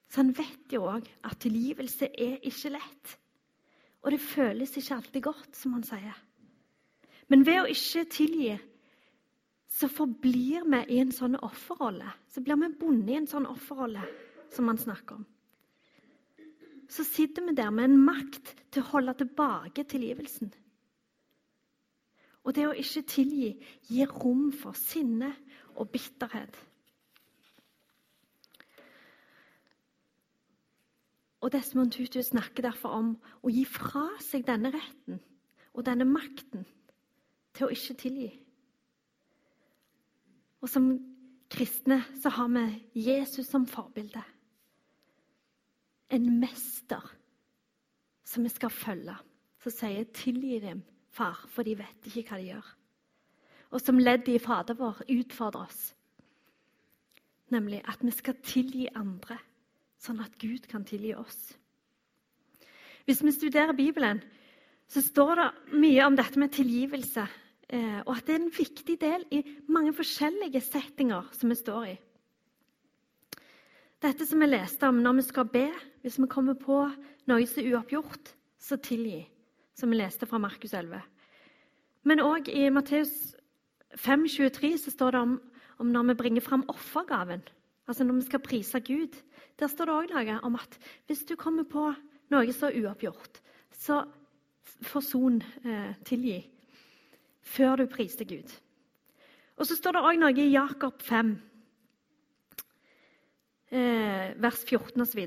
Så 0.09 0.21
han 0.21 0.35
vet 0.37 0.73
jo 0.73 0.85
òg 0.85 1.09
at 1.25 1.41
tilgivelse 1.41 2.09
er 2.13 2.37
ikke 2.45 2.75
lett. 2.75 3.15
Og 4.03 4.13
det 4.13 4.21
føles 4.21 4.77
ikke 4.77 4.95
alltid 4.95 5.23
godt, 5.25 5.57
som 5.57 5.73
han 5.73 5.85
sier. 5.87 6.19
Men 7.29 7.47
ved 7.47 7.63
å 7.63 7.71
ikke 7.71 8.05
tilgi, 8.13 8.59
så 9.83 9.89
forblir 9.91 10.63
vi 10.71 10.81
i 10.95 11.01
en 11.03 11.11
sånn 11.15 11.35
offerrolle. 11.43 12.07
Så 12.31 12.43
blir 12.45 12.59
vi 12.61 12.71
bundet 12.79 13.11
i 13.11 13.19
en 13.19 13.31
sånn 13.31 13.49
offerrolle 13.51 14.03
som 14.55 14.69
han 14.71 14.79
snakker 14.79 15.19
om. 15.19 15.25
Så 16.93 17.03
sitter 17.09 17.47
vi 17.49 17.55
der 17.57 17.73
med 17.75 17.89
en 17.89 18.03
makt 18.05 18.53
til 18.71 18.85
å 18.85 18.91
holde 18.93 19.17
tilbake 19.19 19.83
tilgivelsen. 19.89 20.53
Og 22.43 22.55
det 22.55 22.67
å 22.69 22.77
ikke 22.79 23.03
tilgi 23.11 23.49
gir 23.89 24.13
rom 24.23 24.51
for 24.55 24.77
sinne 24.79 25.33
og 25.75 25.91
bitterhet. 25.95 26.59
Og 31.43 31.51
Desmond 31.51 31.91
Tutu 31.91 32.21
snakker 32.23 32.69
derfor 32.69 32.95
om 33.01 33.11
å 33.43 33.51
gi 33.51 33.65
fra 33.67 34.05
seg 34.23 34.47
denne 34.47 34.71
retten 34.75 35.19
og 35.73 35.87
denne 35.89 36.07
makten 36.07 36.69
til 37.57 37.67
å 37.67 37.75
ikke 37.75 37.99
tilgi. 38.05 38.31
Og 40.63 40.71
som 40.71 40.93
kristne 41.53 42.01
så 42.23 42.31
har 42.33 42.49
vi 42.55 43.03
Jesus 43.09 43.51
som 43.51 43.67
forbilde. 43.67 44.23
En 46.13 46.29
mester 46.41 47.03
som 48.25 48.45
vi 48.45 48.53
skal 48.53 48.71
følge, 48.71 49.17
som 49.63 49.73
sier 49.73 50.05
'tilgi 50.05 50.61
dem, 50.61 50.83
far, 51.11 51.47
for 51.49 51.63
de 51.63 51.79
vet 51.79 52.07
ikke 52.07 52.29
hva 52.29 52.39
de 52.39 52.53
gjør'. 52.53 52.75
Og 53.71 53.81
som 53.81 53.99
ledd 53.99 54.29
i 54.29 54.39
Fader 54.39 54.75
vår 54.75 55.03
utfordrer 55.09 55.67
oss, 55.67 55.95
nemlig 57.49 57.83
at 57.89 57.99
vi 58.03 58.11
skal 58.11 58.35
tilgi 58.43 58.89
andre 58.95 59.39
sånn 59.99 60.21
at 60.21 60.39
Gud 60.39 60.67
kan 60.69 60.85
tilgi 60.85 61.15
oss. 61.15 61.53
Hvis 63.05 63.23
vi 63.23 63.33
studerer 63.35 63.73
Bibelen, 63.73 64.23
så 64.89 65.03
står 65.03 65.35
det 65.35 65.79
mye 65.81 66.07
om 66.07 66.17
dette 66.17 66.39
med 66.39 66.53
tilgivelse. 66.53 67.27
Eh, 67.73 68.01
og 68.05 68.17
at 68.19 68.27
det 68.29 68.35
er 68.35 68.43
en 68.43 68.53
viktig 68.53 68.99
del 69.01 69.23
i 69.33 69.41
mange 69.73 69.95
forskjellige 69.97 70.61
settinger 70.61 71.31
som 71.33 71.53
vi 71.53 71.57
står 71.57 71.87
i. 71.89 71.95
Dette 74.03 74.27
som 74.27 74.43
vi 74.43 74.49
leste 74.51 74.89
om 74.91 74.99
når 75.01 75.21
vi 75.21 75.25
skal 75.29 75.49
be, 75.49 75.69
hvis 76.03 76.19
vi 76.21 76.29
kommer 76.29 76.59
på 76.59 76.83
noe 77.31 77.47
som 77.47 77.63
er 77.63 77.71
uoppgjort, 77.73 78.35
så 78.61 78.77
tilgi. 78.83 79.23
Som 79.79 79.95
vi 79.95 80.03
leste 80.03 80.29
fra 80.29 80.41
Markus 80.43 80.75
11. 80.75 81.01
Men 82.05 82.21
òg 82.21 82.51
i 82.53 82.67
Matteus 82.75 83.33
5,23 83.97 84.75
så 84.85 84.93
står 84.93 85.15
det 85.15 85.23
om, 85.23 85.37
om 85.81 85.93
når 85.95 86.11
vi 86.11 86.19
bringer 86.19 86.45
fram 86.45 86.67
offergaven. 86.69 87.41
Altså 87.89 88.05
når 88.05 88.21
vi 88.21 88.27
skal 88.27 88.45
prise 88.45 88.81
Gud. 88.85 89.17
Der 89.59 89.71
står 89.71 89.89
det 89.89 89.97
òg 89.97 90.13
noe 90.13 90.41
om 90.45 90.59
at 90.61 90.77
hvis 91.07 91.25
du 91.25 91.37
kommer 91.41 91.65
på 91.65 91.89
noe 92.33 92.53
som 92.53 92.69
er 92.69 92.83
uoppgjort, 92.83 93.41
så 93.73 94.03
forson, 94.83 95.41
eh, 95.65 95.95
tilgi, 96.05 96.41
før 97.43 97.83
du 97.83 97.87
priste 97.91 98.25
Gud. 98.25 98.51
Og 99.59 99.69
så 99.69 99.77
står 99.77 99.97
det 99.97 100.05
òg 100.07 100.21
noe 100.21 100.33
i 100.39 100.53
Jakob 100.55 101.03
5, 101.05 101.35
eh, 103.71 104.33
vers 104.43 104.65
14 104.65 105.03
osv. 105.05 105.21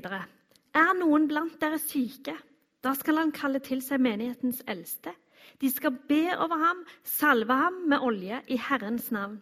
Er 0.76 0.92
noen 0.98 1.28
blant 1.28 1.60
dere 1.60 1.78
syke, 1.78 2.34
da 2.82 2.94
skal 2.94 3.22
han 3.22 3.32
kalle 3.32 3.62
til 3.64 3.80
seg 3.82 4.02
menighetens 4.02 4.62
eldste. 4.68 5.14
De 5.60 5.70
skal 5.70 5.94
be 6.08 6.26
over 6.36 6.58
ham, 6.60 6.84
salve 7.04 7.54
ham 7.54 7.84
med 7.88 8.02
olje 8.02 8.42
i 8.52 8.58
Herrens 8.60 9.10
navn. 9.14 9.38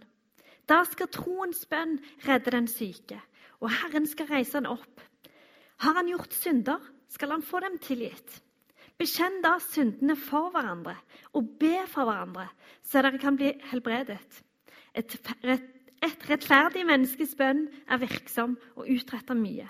Da 0.69 0.85
skal 0.89 1.11
troens 1.13 1.65
bønn 1.69 1.99
redde 2.25 2.53
den 2.55 2.69
syke, 2.69 3.19
og 3.61 3.73
Herren 3.73 4.07
skal 4.09 4.31
reise 4.31 4.57
han 4.57 4.69
opp. 4.71 5.01
Har 5.83 5.99
han 5.99 6.09
gjort 6.09 6.33
synder, 6.33 6.81
skal 7.09 7.35
han 7.35 7.43
få 7.43 7.61
dem 7.61 7.79
tilgitt. 7.79 8.41
Bekjenn 9.01 9.41
da 9.43 9.57
syndene 9.63 10.15
for 10.19 10.53
hverandre 10.55 10.95
og 11.35 11.49
be 11.61 11.77
for 11.91 12.07
hverandre, 12.07 12.47
så 12.87 13.03
dere 13.03 13.19
kan 13.19 13.39
bli 13.39 13.51
helbredet. 13.71 14.43
Et, 14.95 15.17
rett, 15.43 15.67
et 16.05 16.29
rettferdig 16.31 16.85
menneskes 16.87 17.35
bønn 17.39 17.67
er 17.91 18.03
virksom 18.05 18.55
og 18.77 18.87
utretter 18.87 19.39
mye. 19.39 19.67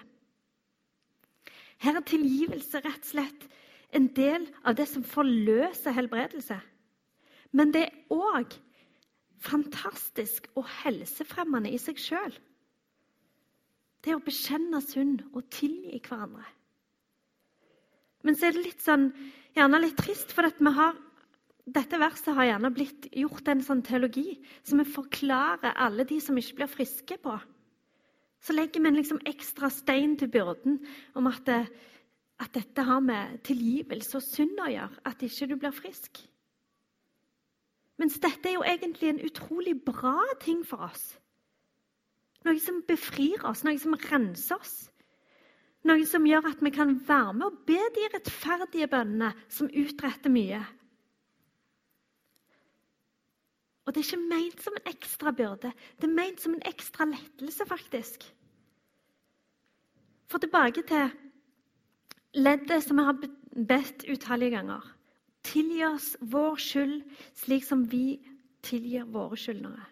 Her 1.84 1.98
er 2.00 2.06
tilgivelse 2.08 2.80
rett 2.84 3.00
og 3.00 3.10
slett 3.10 3.48
en 3.94 4.10
del 4.16 4.46
av 4.66 4.76
det 4.76 4.86
som 4.90 5.04
forløser 5.06 5.94
helbredelse. 5.96 6.58
Men 7.54 7.72
det 7.74 7.86
er 7.86 8.14
òg 8.14 8.56
fantastisk 9.44 10.48
og 10.58 10.66
helsefremmende 10.82 11.72
i 11.72 11.78
seg 11.80 12.00
sjøl. 12.00 12.34
Det 14.04 14.16
å 14.16 14.22
bekjenne 14.24 14.80
synd 14.84 15.22
og 15.32 15.46
tilgi 15.52 16.00
hverandre. 16.04 16.44
Men 18.24 18.36
så 18.36 18.48
er 18.48 18.56
det 18.56 18.64
litt 18.64 18.84
sånn, 18.84 19.10
gjerne 19.56 19.80
litt 19.82 19.98
trist, 20.00 20.32
for 20.32 20.48
har, 20.48 20.96
dette 21.64 22.00
verset 22.00 22.34
har 22.36 22.48
gjerne 22.48 22.70
blitt 22.74 23.08
gjort 23.12 23.48
en 23.52 23.64
sånn 23.64 23.82
teologi 23.84 24.38
som 24.62 24.80
vi 24.80 24.88
forklarer 24.88 25.76
alle 25.76 26.06
de 26.08 26.20
som 26.24 26.38
ikke 26.40 26.62
blir 26.62 26.72
friske, 26.72 27.18
på. 27.20 27.36
Så 28.44 28.52
legger 28.52 28.82
vi 28.82 28.90
en 28.90 28.98
liksom 28.98 29.22
ekstra 29.28 29.70
stein 29.72 30.18
til 30.20 30.28
byrden 30.32 30.80
om 31.16 31.28
at, 31.30 31.44
det, 31.48 31.62
at 32.40 32.52
dette 32.56 32.84
har 32.84 33.00
med 33.00 33.40
tilgivelse 33.44 34.18
og 34.18 34.24
synd 34.24 34.60
å 34.60 34.70
gjøre, 34.72 35.02
at 35.08 35.24
ikke 35.24 35.48
du 35.48 35.56
blir 35.60 35.76
frisk. 35.76 36.20
Mens 38.00 38.18
dette 38.20 38.50
er 38.50 38.56
jo 38.56 38.66
egentlig 38.66 39.12
en 39.12 39.22
utrolig 39.24 39.76
bra 39.86 40.16
ting 40.42 40.64
for 40.66 40.88
oss. 40.88 41.12
Noe 42.44 42.60
som 42.60 42.82
befrir 42.84 43.44
oss, 43.48 43.62
noe 43.64 43.78
som 43.80 43.96
renser 43.96 44.58
oss. 44.58 44.74
Noe 45.84 46.06
som 46.08 46.24
gjør 46.24 46.48
at 46.48 46.62
vi 46.64 46.72
kan 46.72 46.94
være 47.08 47.34
med 47.36 47.46
og 47.50 47.60
be 47.68 47.80
de 47.96 48.06
rettferdige 48.14 48.88
bønnene 48.88 49.34
som 49.52 49.68
utretter 49.68 50.32
mye. 50.32 50.62
Og 53.84 53.92
det 53.92 54.00
er 54.00 54.06
ikke 54.08 54.30
ment 54.30 54.64
som 54.64 54.76
en 54.78 54.88
ekstra 54.88 55.32
byrde. 55.36 55.72
Det 56.00 56.08
er 56.08 56.16
ment 56.16 56.40
som 56.40 56.54
en 56.56 56.64
ekstra 56.64 57.04
lettelse, 57.10 57.66
faktisk. 57.68 58.24
For 60.32 60.40
tilbake 60.40 60.82
til 60.88 61.12
leddet 62.40 62.80
som 62.82 62.96
vi 62.96 63.04
har 63.04 63.18
bedt 63.68 64.06
utallige 64.08 64.56
ganger. 64.56 64.86
Tilgi 65.44 65.84
oss 65.84 66.14
vår 66.20 66.56
skyld 66.56 67.02
slik 67.36 67.66
som 67.68 67.84
vi 67.92 68.16
tilgir 68.64 69.04
våre 69.04 69.36
skyldnere. 69.36 69.84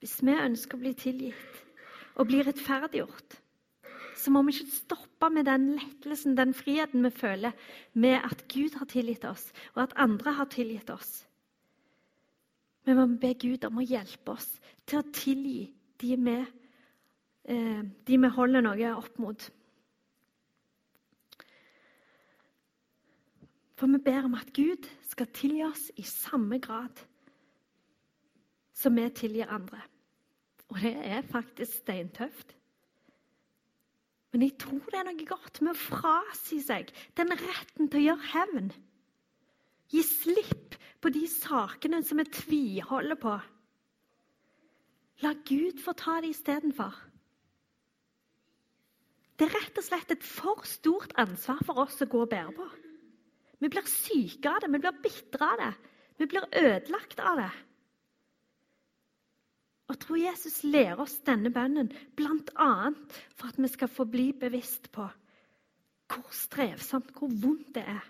Hvis 0.00 0.20
vi 0.22 0.32
ønsker 0.38 0.78
å 0.78 0.80
bli 0.84 0.94
tilgitt 0.96 1.64
og 2.14 2.30
bli 2.30 2.44
rettferdiggjort, 2.46 3.34
så 4.20 4.32
må 4.32 4.42
vi 4.44 4.54
ikke 4.54 4.74
stoppe 4.74 5.30
med 5.32 5.46
den 5.48 5.72
lettelsen, 5.78 6.36
den 6.36 6.52
friheten 6.56 7.04
vi 7.06 7.10
føler 7.14 7.56
med 7.92 8.20
at 8.20 8.44
Gud 8.52 8.76
har 8.78 8.88
tilgitt 8.90 9.24
oss, 9.24 9.48
og 9.74 9.84
at 9.86 9.96
andre 9.96 10.34
har 10.36 10.50
tilgitt 10.52 10.90
oss. 10.92 11.26
Men 12.84 12.96
Vi 12.96 13.00
må 13.00 13.20
be 13.20 13.34
Gud 13.34 13.64
om 13.68 13.80
å 13.80 13.86
hjelpe 13.86 14.34
oss 14.34 14.48
til 14.88 15.00
å 15.00 15.08
tilgi 15.14 15.70
eh, 16.00 17.82
de 18.06 18.18
vi 18.18 18.28
holder 18.36 18.64
noe 18.64 18.92
opp 18.96 19.18
mot. 19.20 19.50
For 23.76 23.88
vi 23.88 24.00
ber 24.04 24.24
om 24.28 24.34
at 24.36 24.52
Gud 24.52 24.88
skal 25.08 25.28
tilgi 25.32 25.64
oss 25.64 25.90
i 25.96 26.04
samme 26.04 26.58
grad 26.60 27.04
som 28.76 28.96
vi 28.96 29.08
tilgir 29.12 29.52
andre. 29.52 29.80
Og 30.68 30.80
det 30.80 30.96
er 30.96 31.22
faktisk 31.28 31.80
steintøft. 31.82 32.59
Men 34.30 34.44
jeg 34.46 34.56
tror 34.62 34.84
det 34.92 35.00
er 35.00 35.08
noe 35.08 35.26
godt 35.26 35.58
med 35.64 35.74
å 35.74 35.80
frasi 35.80 36.60
seg 36.62 36.92
den 37.18 37.34
retten 37.34 37.90
til 37.90 38.00
å 38.00 38.04
gjøre 38.04 38.30
hevn. 38.34 38.68
Gi 39.90 40.02
slipp 40.06 40.76
på 41.02 41.10
de 41.10 41.24
sakene 41.30 42.02
som 42.06 42.20
vi 42.20 42.28
tviholder 42.30 43.18
på. 43.18 43.32
La 45.24 45.32
Gud 45.48 45.80
få 45.82 45.94
ta 45.98 46.20
det 46.22 46.30
istedenfor. 46.32 46.94
Det 49.40 49.48
er 49.48 49.56
rett 49.56 49.80
og 49.80 49.84
slett 49.84 50.12
et 50.12 50.24
for 50.24 50.62
stort 50.68 51.14
ansvar 51.20 51.60
for 51.64 51.82
oss 51.82 51.98
å 52.04 52.08
gå 52.12 52.22
og 52.22 52.30
bære 52.30 52.54
på. 52.54 52.66
Vi 53.60 53.68
blir 53.72 53.88
syke 53.88 54.52
av 54.52 54.62
det, 54.62 54.70
vi 54.72 54.80
blir 54.80 55.02
bitre 55.02 55.46
av 55.46 55.60
det, 55.60 55.70
vi 56.20 56.28
blir 56.28 56.46
ødelagt 56.60 57.20
av 57.24 57.40
det. 57.40 57.50
Og 59.90 59.98
tror 59.98 60.20
Jesus 60.22 60.60
lærer 60.62 61.00
oss 61.02 61.16
denne 61.26 61.50
bønnen 61.50 61.90
bl.a. 62.16 62.72
for 63.34 63.50
at 63.50 63.58
vi 63.58 63.70
skal 63.72 63.90
få 63.90 64.06
bli 64.06 64.30
bevisst 64.38 64.90
på 64.94 65.08
hvor 66.10 66.34
strevsomt, 66.34 67.12
hvor 67.14 67.30
vondt 67.42 67.74
det 67.76 67.84
er 67.86 68.06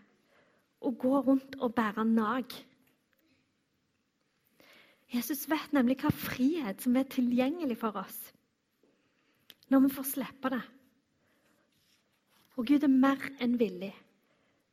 å 0.80 0.92
gå 0.96 1.12
rundt 1.24 1.58
og 1.60 1.74
bære 1.76 2.04
nag. 2.08 2.52
Jesus 5.10 5.46
vet 5.50 5.72
nemlig 5.76 5.98
hva 6.00 6.12
frihet 6.14 6.84
som 6.84 6.96
er 6.96 7.08
tilgjengelig 7.10 7.76
for 7.80 7.98
oss 8.00 8.20
når 9.70 9.84
vi 9.84 9.90
får 9.94 10.06
slippe 10.10 10.50
det. 10.50 10.62
Og 12.58 12.66
Gud 12.66 12.84
er 12.84 12.92
mer 12.92 13.28
enn 13.40 13.54
villig 13.60 13.92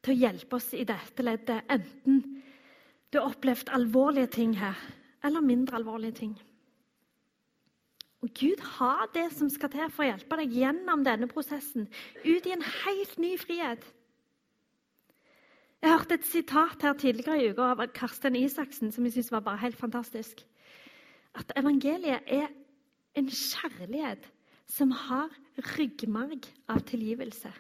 til 0.02 0.16
å 0.16 0.20
hjelpe 0.24 0.58
oss 0.58 0.72
i 0.74 0.88
dette 0.88 1.24
leddet, 1.24 1.68
enten 1.70 2.24
du 3.12 3.20
har 3.20 3.30
opplevd 3.30 3.70
alvorlige 3.76 4.32
ting 4.40 4.56
her, 4.58 4.80
eller 5.24 5.46
mindre 5.46 5.78
alvorlige 5.78 6.18
ting. 6.24 6.34
Og 8.26 8.32
Gud 8.34 8.62
har 8.80 9.06
det 9.14 9.28
som 9.36 9.50
skal 9.54 9.70
til 9.70 9.92
for 9.94 10.04
å 10.04 10.10
hjelpe 10.10 10.40
deg 10.40 10.56
gjennom 10.58 11.04
denne 11.06 11.30
prosessen, 11.30 11.86
ut 12.26 12.48
i 12.50 12.54
en 12.56 12.66
helt 12.66 13.18
ny 13.22 13.36
frihet. 13.38 13.84
Jeg 15.84 15.94
hørte 15.94 16.18
et 16.18 16.26
sitat 16.26 16.82
her 16.82 16.96
tidligere 16.98 17.38
i 17.38 17.52
uka 17.54 17.68
av 17.76 17.84
Karsten 17.94 18.36
Isaksen 18.36 18.90
som 18.92 19.06
jeg 19.06 19.14
synes 19.14 19.30
var 19.36 19.46
bare 19.46 19.62
helt 19.62 19.78
fantastisk. 19.78 20.42
At 21.38 21.54
evangeliet 21.60 22.26
er 22.26 22.50
en 23.18 23.30
kjærlighet 23.30 24.26
som 24.68 24.92
har 24.92 25.30
ryggmarg 25.78 26.50
av 26.74 26.82
tilgivelse. 26.90 27.52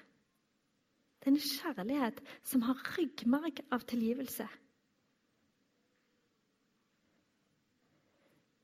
Det 1.22 1.30
er 1.30 1.36
en 1.36 1.44
kjærlighet 1.44 2.24
som 2.46 2.66
har 2.66 2.82
ryggmarg 2.98 3.62
av 3.72 3.86
tilgivelse. 3.86 4.48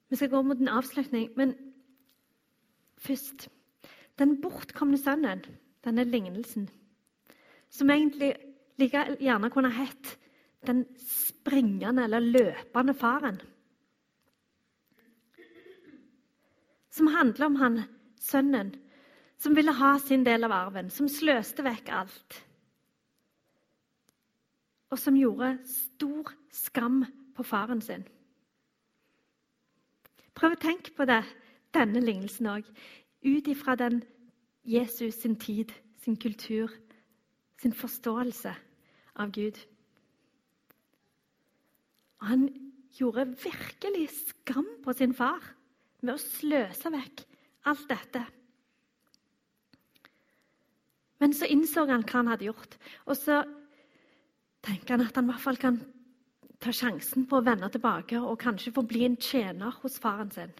Vi 0.09 0.17
skal 0.17 0.29
gå 0.29 0.41
mot 0.45 0.59
en 0.61 0.69
avslutning, 0.69 1.31
men 1.37 1.55
først 3.03 3.49
Den 4.19 4.35
bortkomne 4.41 4.97
sønnen, 5.01 5.39
denne 5.83 6.03
lignelsen, 6.05 6.67
som 7.69 7.89
egentlig 7.89 8.35
like 8.77 9.01
gjerne 9.17 9.49
kunne 9.49 9.71
hett 9.73 10.11
den 10.67 10.83
springende 11.01 12.05
eller 12.05 12.21
løpende 12.21 12.93
faren. 12.93 13.39
Som 16.93 17.09
handler 17.09 17.49
om 17.49 17.57
han 17.57 17.81
sønnen 18.21 18.75
som 19.43 19.55
ville 19.55 19.71
ha 19.75 19.97
sin 19.99 20.23
del 20.23 20.45
av 20.47 20.53
arven, 20.55 20.89
som 20.89 21.09
sløste 21.11 21.65
vekk 21.65 21.89
alt. 21.91 22.35
Og 24.93 24.99
som 25.01 25.17
gjorde 25.19 25.57
stor 25.67 26.31
skam 26.53 27.01
på 27.35 27.43
faren 27.43 27.81
sin. 27.83 28.05
Prøv 30.37 30.55
å 30.55 30.61
tenke 30.61 30.93
på 30.95 31.05
det, 31.09 31.19
denne 31.73 32.01
lignelsen 32.03 32.49
òg, 32.51 32.67
ut 33.23 33.47
ifra 33.47 33.75
den 33.79 34.01
Jesus 34.63 35.21
sin 35.21 35.35
tid, 35.39 35.71
sin 36.03 36.17
kultur, 36.19 36.71
sin 37.61 37.73
forståelse 37.73 38.53
av 39.15 39.31
Gud. 39.31 39.57
Og 42.21 42.27
han 42.27 42.47
gjorde 42.99 43.25
virkelig 43.43 44.09
skam 44.09 44.67
på 44.83 44.93
sin 44.93 45.13
far 45.13 45.43
med 46.01 46.15
å 46.15 46.21
sløse 46.21 46.91
vekk 46.93 47.25
alt 47.71 47.89
dette. 47.89 48.23
Men 51.23 51.35
så 51.35 51.47
innså 51.47 51.85
han 51.87 52.03
hva 52.03 52.19
han 52.19 52.31
hadde 52.33 52.49
gjort, 52.49 52.77
og 53.07 53.15
så 53.15 53.41
tenker 54.63 54.97
han 54.97 55.05
at 55.05 55.15
han 55.15 55.27
i 55.27 55.31
hvert 55.31 55.43
fall 55.43 55.59
kan 55.59 55.79
ta 56.63 56.71
sjansen 56.75 57.27
på 57.27 57.39
å 57.39 57.45
vende 57.45 57.69
tilbake 57.71 58.19
og 58.19 58.39
kanskje 58.39 58.73
få 58.75 58.83
bli 58.87 59.05
en 59.07 59.19
tjener 59.19 59.75
hos 59.83 59.99
faren 60.03 60.31
sin. 60.31 60.51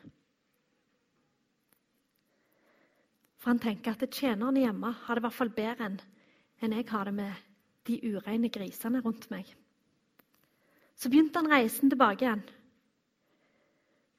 For 3.44 3.52
han 3.52 3.60
tenker 3.60 3.92
at 3.92 4.16
tjenerne 4.16 4.62
hjemme 4.64 4.94
har 5.04 5.20
det 5.20 5.20
i 5.20 5.26
hvert 5.26 5.36
fall 5.36 5.52
bedre 5.52 5.90
enn 5.90 6.00
enn 6.64 6.72
jeg 6.78 6.86
har 6.88 7.10
det 7.10 7.14
med 7.18 7.40
de 7.90 7.98
ureine 8.08 8.48
grisene 8.48 9.02
rundt 9.04 9.26
meg. 9.34 9.50
Så 10.96 11.12
begynte 11.12 11.42
han 11.42 11.52
reisen 11.52 11.92
tilbake 11.92 12.24
igjen. 12.24 12.44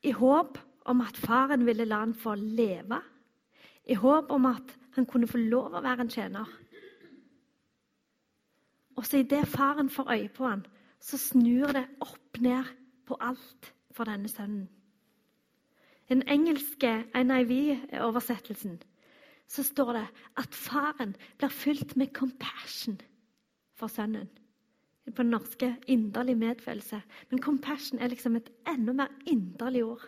I 0.04 0.12
håp 0.12 0.60
om 0.92 1.00
at 1.00 1.16
faren 1.16 1.64
ville 1.64 1.87
la 1.88 2.02
han 2.02 2.12
få 2.12 2.34
leve. 2.37 3.00
I 3.88 3.96
håp 3.96 4.28
om 4.37 4.50
at 4.50 4.76
han 4.98 5.08
kunne 5.08 5.30
få 5.30 5.40
lov 5.40 5.72
å 5.72 5.80
være 5.80 6.04
en 6.04 6.12
tjener. 6.12 6.52
Og 9.00 9.08
så 9.08 9.24
idet 9.24 9.48
faren 9.48 9.88
får 9.88 10.12
øye 10.12 10.28
på 10.37 10.44
han, 10.44 10.66
så 11.00 11.16
snur 11.18 11.72
det 11.72 11.87
opp 12.04 12.40
ned 12.44 12.68
på 13.08 13.16
alt 13.20 13.72
for 13.96 14.04
denne 14.04 14.28
sønnen. 14.28 14.68
Den 16.12 16.20
engelske 16.28 17.06
NIV-oversettelsen 17.16 18.82
så 19.50 19.64
står 19.66 19.92
det 19.98 20.07
at 20.40 20.57
faren 20.57 21.14
blir 21.38 21.52
fylt 21.52 21.96
med 22.00 22.14
compassion 22.16 22.98
for 23.78 23.92
sønnen. 23.92 24.30
På 25.04 25.20
den 25.20 25.35
norske 25.35 25.74
inderlig 25.90 26.37
medfølelse. 26.40 27.02
Men 27.30 27.42
compassion 27.42 28.00
er 28.00 28.09
liksom 28.09 28.37
et 28.37 28.48
enda 28.68 28.94
mer 28.96 29.12
inderlig 29.28 29.85
ord. 29.85 30.04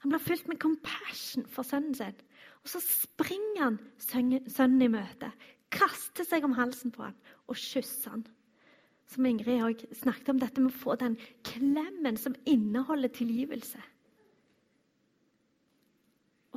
Han 0.00 0.12
blir 0.12 0.22
fylt 0.22 0.48
med 0.48 0.60
compassion 0.62 1.46
for 1.50 1.66
sønnen 1.66 1.94
sin. 1.94 2.14
Og 2.62 2.70
så 2.72 2.80
springer 2.84 3.62
han 3.62 3.78
sønnen 3.98 4.84
i 4.84 4.92
møte, 4.92 5.32
kaster 5.72 6.26
seg 6.26 6.44
om 6.44 6.54
halsen 6.58 6.92
på 6.94 7.04
han 7.06 7.16
og 7.48 7.58
kysser 7.58 8.14
han. 8.14 8.24
Som 9.10 9.26
Ingrid 9.26 9.64
òg 9.66 9.82
snakket 9.98 10.30
om, 10.30 10.38
dette 10.38 10.62
med 10.62 10.70
å 10.70 10.82
få 10.84 10.94
den 11.00 11.16
klemmen 11.46 12.18
som 12.20 12.36
inneholder 12.46 13.10
tilgivelse. 13.10 13.80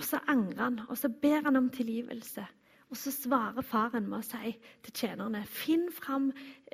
Og 0.04 0.10
så 0.10 0.20
angrer 0.28 0.66
han, 0.66 0.82
og 0.89 0.98
så 1.00 1.08
ber 1.08 1.46
han 1.46 1.56
om 1.56 1.70
tilgivelse. 1.72 2.44
Og 2.92 2.98
så 3.00 3.12
svarer 3.16 3.63
faren 3.63 4.10
med 4.12 4.20
å 4.20 4.26
si 4.28 4.52
til 4.84 4.94
tjenerne 4.94 5.46
Finn 5.48 5.86
fram 5.96 6.26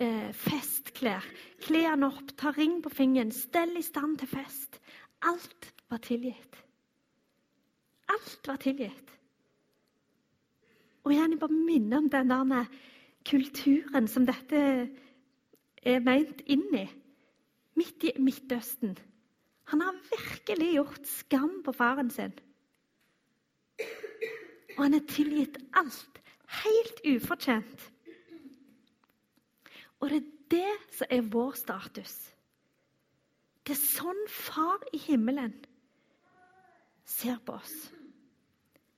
eh, 0.02 0.32
festklær. 0.34 1.28
Kle 1.62 1.84
han 1.86 2.08
opp, 2.08 2.34
ta 2.42 2.50
ring 2.58 2.80
på 2.82 2.90
fingeren, 2.90 3.30
stell 3.32 3.78
i 3.78 3.86
stand 3.86 4.18
til 4.20 4.32
fest. 4.34 4.82
Alt 5.30 5.70
var 5.94 6.02
tilgitt. 6.02 6.58
Alt 8.10 8.50
var 8.50 8.58
tilgitt. 8.66 9.14
Og 11.06 11.14
igjen, 11.14 11.38
jeg 11.38 11.44
bare 11.46 11.62
minner 11.70 12.02
om 12.02 12.10
den 12.10 12.34
der 12.34 12.76
kulturen 13.30 14.10
som 14.10 14.26
dette 14.26 14.66
er 15.86 16.04
meint 16.04 16.42
inn 16.50 16.66
i. 16.74 16.88
Midt 17.78 18.10
i 18.10 18.18
Midtøsten. 18.18 18.98
Han 19.70 19.86
har 19.86 20.04
virkelig 20.18 20.74
gjort 20.80 21.12
skam 21.22 21.60
på 21.64 21.78
faren 21.78 22.10
sin. 22.10 22.34
Og 24.78 24.84
han 24.86 24.96
er 24.96 25.06
tilgitt 25.12 25.58
alt, 25.76 26.20
helt 26.64 27.02
ufortjent. 27.04 27.88
Og 30.00 30.10
det 30.10 30.22
er 30.22 30.30
det 30.50 30.96
som 30.96 31.12
er 31.12 31.32
vår 31.34 31.58
status. 31.60 32.16
Det 33.68 33.76
er 33.76 33.82
sånn 33.82 34.22
Far 34.32 34.82
i 34.96 35.02
himmelen 35.04 35.54
ser 37.10 37.38
på 37.46 37.58
oss. 37.58 37.76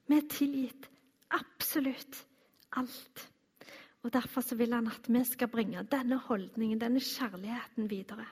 Vi 0.08 0.20
er 0.20 0.30
tilgitt 0.32 0.88
absolutt 1.34 2.22
alt. 2.78 3.26
Og 4.04 4.14
Derfor 4.14 4.56
vil 4.56 4.74
han 4.74 4.88
at 4.88 5.10
vi 5.10 5.24
skal 5.26 5.50
bringe 5.52 5.84
denne 5.92 6.18
holdningen, 6.28 6.80
denne 6.82 7.02
kjærligheten, 7.04 7.90
videre. 7.90 8.26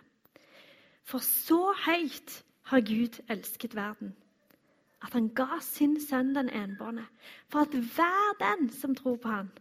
For 1.03 1.21
så 1.23 1.73
høyt 1.85 2.39
har 2.69 2.85
Gud 2.85 3.19
elsket 3.29 3.75
verden 3.75 4.15
at 5.01 5.15
han 5.15 5.29
ga 5.35 5.59
sin 5.63 5.95
sønn 6.01 6.33
den 6.35 6.49
enbårne, 6.51 7.05
for 7.47 7.63
at 7.63 7.75
hver 7.75 8.35
den 8.41 8.69
som 8.73 8.95
tror 8.95 9.15
på 9.21 9.31
han, 9.31 9.51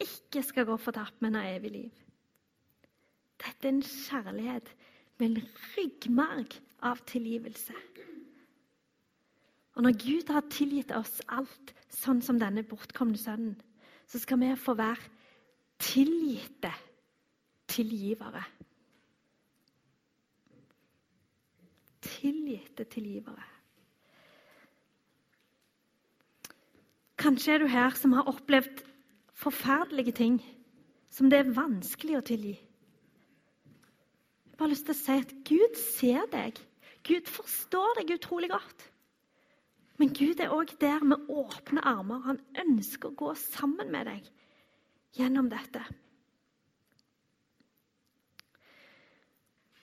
ikke 0.00 0.42
skal 0.42 0.66
gå 0.68 0.76
fortapt, 0.80 1.20
men 1.22 1.36
ha 1.36 1.44
evig 1.56 1.72
liv. 1.74 2.04
Dette 3.38 3.68
er 3.68 3.74
en 3.74 3.82
kjærlighet 3.82 4.70
med 5.18 5.30
en 5.30 5.42
ryggmarg 5.74 6.58
av 6.82 7.02
tilgivelse. 7.06 7.74
Og 9.78 9.84
når 9.84 9.98
Gud 10.02 10.32
har 10.34 10.46
tilgitt 10.50 10.90
oss 10.94 11.20
alt, 11.28 11.74
sånn 11.94 12.22
som 12.22 12.38
denne 12.40 12.64
bortkomne 12.66 13.18
sønnen, 13.18 13.54
så 14.08 14.18
skal 14.18 14.40
vi 14.40 14.54
få 14.58 14.74
være 14.78 15.10
tilgitte 15.78 16.72
tilgivere. 17.68 18.42
Tilgitte 22.08 22.88
tilgivere. 22.90 23.57
Kanskje 27.18 27.56
er 27.56 27.62
du 27.62 27.66
her 27.70 27.96
som 27.98 28.14
har 28.14 28.28
opplevd 28.30 28.84
forferdelige 29.34 30.14
ting 30.14 30.38
som 31.10 31.30
det 31.30 31.40
er 31.40 31.54
vanskelig 31.56 32.18
å 32.18 32.26
tilgi. 32.26 32.54
Jeg 32.58 34.54
har 34.54 34.60
bare 34.60 34.72
lyst 34.74 34.86
til 34.86 34.94
å 34.94 34.98
si 34.98 35.16
at 35.22 35.34
Gud 35.46 35.78
ser 35.78 36.30
deg. 36.32 36.58
Gud 37.06 37.30
forstår 37.30 38.00
deg 38.00 38.14
utrolig 38.18 38.50
godt. 38.52 38.88
Men 39.98 40.12
Gud 40.14 40.40
er 40.42 40.54
òg 40.54 40.74
der 40.78 41.02
med 41.02 41.26
åpne 41.30 41.82
armer. 41.86 42.22
Han 42.26 42.38
ønsker 42.62 43.10
å 43.10 43.18
gå 43.18 43.32
sammen 43.38 43.90
med 43.94 44.06
deg 44.10 44.28
gjennom 45.18 45.50
dette. 45.50 45.82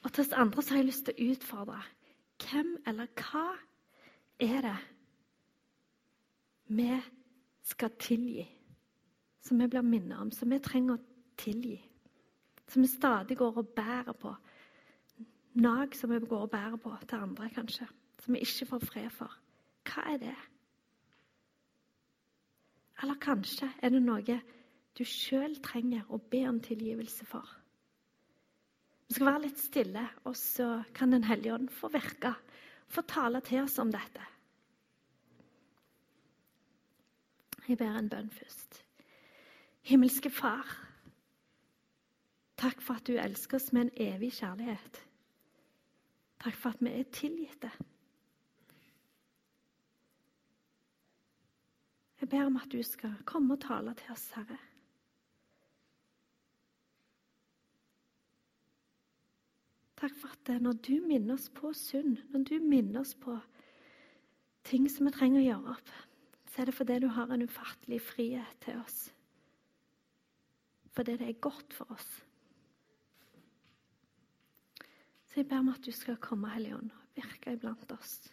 Og 0.05 0.11
til 0.13 0.23
oss 0.23 0.35
andre 0.37 0.63
så 0.63 0.75
har 0.75 0.83
jeg 0.83 0.91
lyst 0.91 1.07
til 1.07 1.15
å 1.15 1.31
utfordre. 1.33 1.81
Hvem 2.45 2.75
eller 2.87 3.11
hva 3.19 3.47
er 4.43 4.59
det 4.67 4.77
vi 6.67 6.89
skal 7.65 7.93
tilgi. 7.99 8.45
Som 9.45 9.61
vi 9.61 9.67
blir 9.69 9.85
minnet 9.85 10.17
om, 10.21 10.31
som 10.33 10.49
vi 10.49 10.59
trenger 10.63 10.97
å 10.97 11.37
tilgi. 11.37 11.77
Som 12.69 12.85
vi 12.85 12.89
stadig 12.89 13.37
går 13.37 13.59
og 13.61 13.73
bærer 13.77 14.17
på 14.17 14.33
nag 15.55 15.95
som 15.95 16.11
vi 16.11 16.19
går 16.19 16.45
og 16.47 16.51
bærer 16.51 16.75
på 16.81 16.91
til 17.07 17.21
andre, 17.21 17.49
kanskje. 17.49 17.87
Som 18.23 18.33
vi 18.33 18.43
ikke 18.43 18.65
får 18.65 18.85
fred 18.85 19.09
for. 19.13 19.31
Hva 19.87 20.03
er 20.13 20.17
det? 20.17 20.35
Eller 23.03 23.19
kanskje 23.21 23.69
er 23.83 23.91
det 23.93 24.01
noe 24.03 24.39
du 24.95 25.03
sjøl 25.03 25.57
trenger 25.63 26.07
å 26.09 26.19
be 26.31 26.45
om 26.47 26.61
tilgivelse 26.63 27.27
for. 27.27 27.45
Vi 29.05 29.17
skal 29.17 29.27
være 29.27 29.43
litt 29.43 29.59
stille, 29.61 30.05
og 30.25 30.35
så 30.39 30.83
kan 30.93 31.11
Den 31.11 31.23
hellige 31.23 31.53
ånd 31.53 31.69
få 31.69 31.91
virke, 31.93 32.33
få 32.87 33.01
tale 33.01 33.41
til 33.41 33.63
oss 33.63 33.77
om 33.79 33.91
dette. 33.91 34.23
Jeg 37.67 37.77
ber 37.77 37.97
en 37.97 38.09
bønn 38.09 38.29
først. 38.29 38.83
Himmelske 39.81 40.29
Far. 40.29 40.69
Takk 42.57 42.81
for 42.81 42.93
at 42.93 43.07
du 43.07 43.17
elsker 43.17 43.57
oss 43.57 43.71
med 43.73 43.81
en 43.81 44.13
evig 44.13 44.31
kjærlighet. 44.37 45.01
Takk 46.43 46.55
for 46.55 46.69
at 46.69 46.81
vi 46.81 46.93
er 46.93 47.09
tilgitte. 47.11 47.71
Jeg 52.21 52.29
ber 52.29 52.45
om 52.45 52.55
at 52.57 52.71
du 52.71 52.83
skal 52.83 53.13
komme 53.25 53.53
og 53.53 53.61
tale 53.61 53.93
til 53.93 54.11
oss, 54.11 54.29
Herre. 54.37 54.57
Takk 59.97 60.15
for 60.21 60.33
at 60.33 60.61
når 60.61 60.71
du 60.85 60.99
minner 61.07 61.33
oss 61.33 61.49
på 61.49 61.73
synd, 61.73 62.17
når 62.29 62.43
du 62.43 62.59
minner 62.59 62.99
oss 62.99 63.15
på 63.15 63.37
ting 64.63 64.89
som 64.91 65.05
vi 65.07 65.13
trenger 65.15 65.41
å 65.41 65.45
gjøre 65.45 65.75
opp, 65.75 65.93
så 66.55 66.61
er 66.61 66.69
det 66.69 66.77
fordi 66.77 66.99
du 67.03 67.09
har 67.11 67.27
en 67.27 67.43
ufattelig 67.43 67.97
frihet 67.99 68.59
til 68.63 68.77
oss. 68.79 69.09
Fordi 70.95 71.17
det 71.19 71.27
er 71.27 71.41
godt 71.43 71.73
for 71.75 71.91
oss. 71.91 72.07
Så 75.27 75.41
jeg 75.41 75.49
ber 75.49 75.59
om 75.59 75.73
at 75.73 75.83
du 75.83 75.91
skal 75.91 76.15
komme, 76.15 76.47
Hellige 76.53 76.77
og 76.77 76.87
virke 77.17 77.57
iblant 77.57 77.91
oss. 77.91 78.31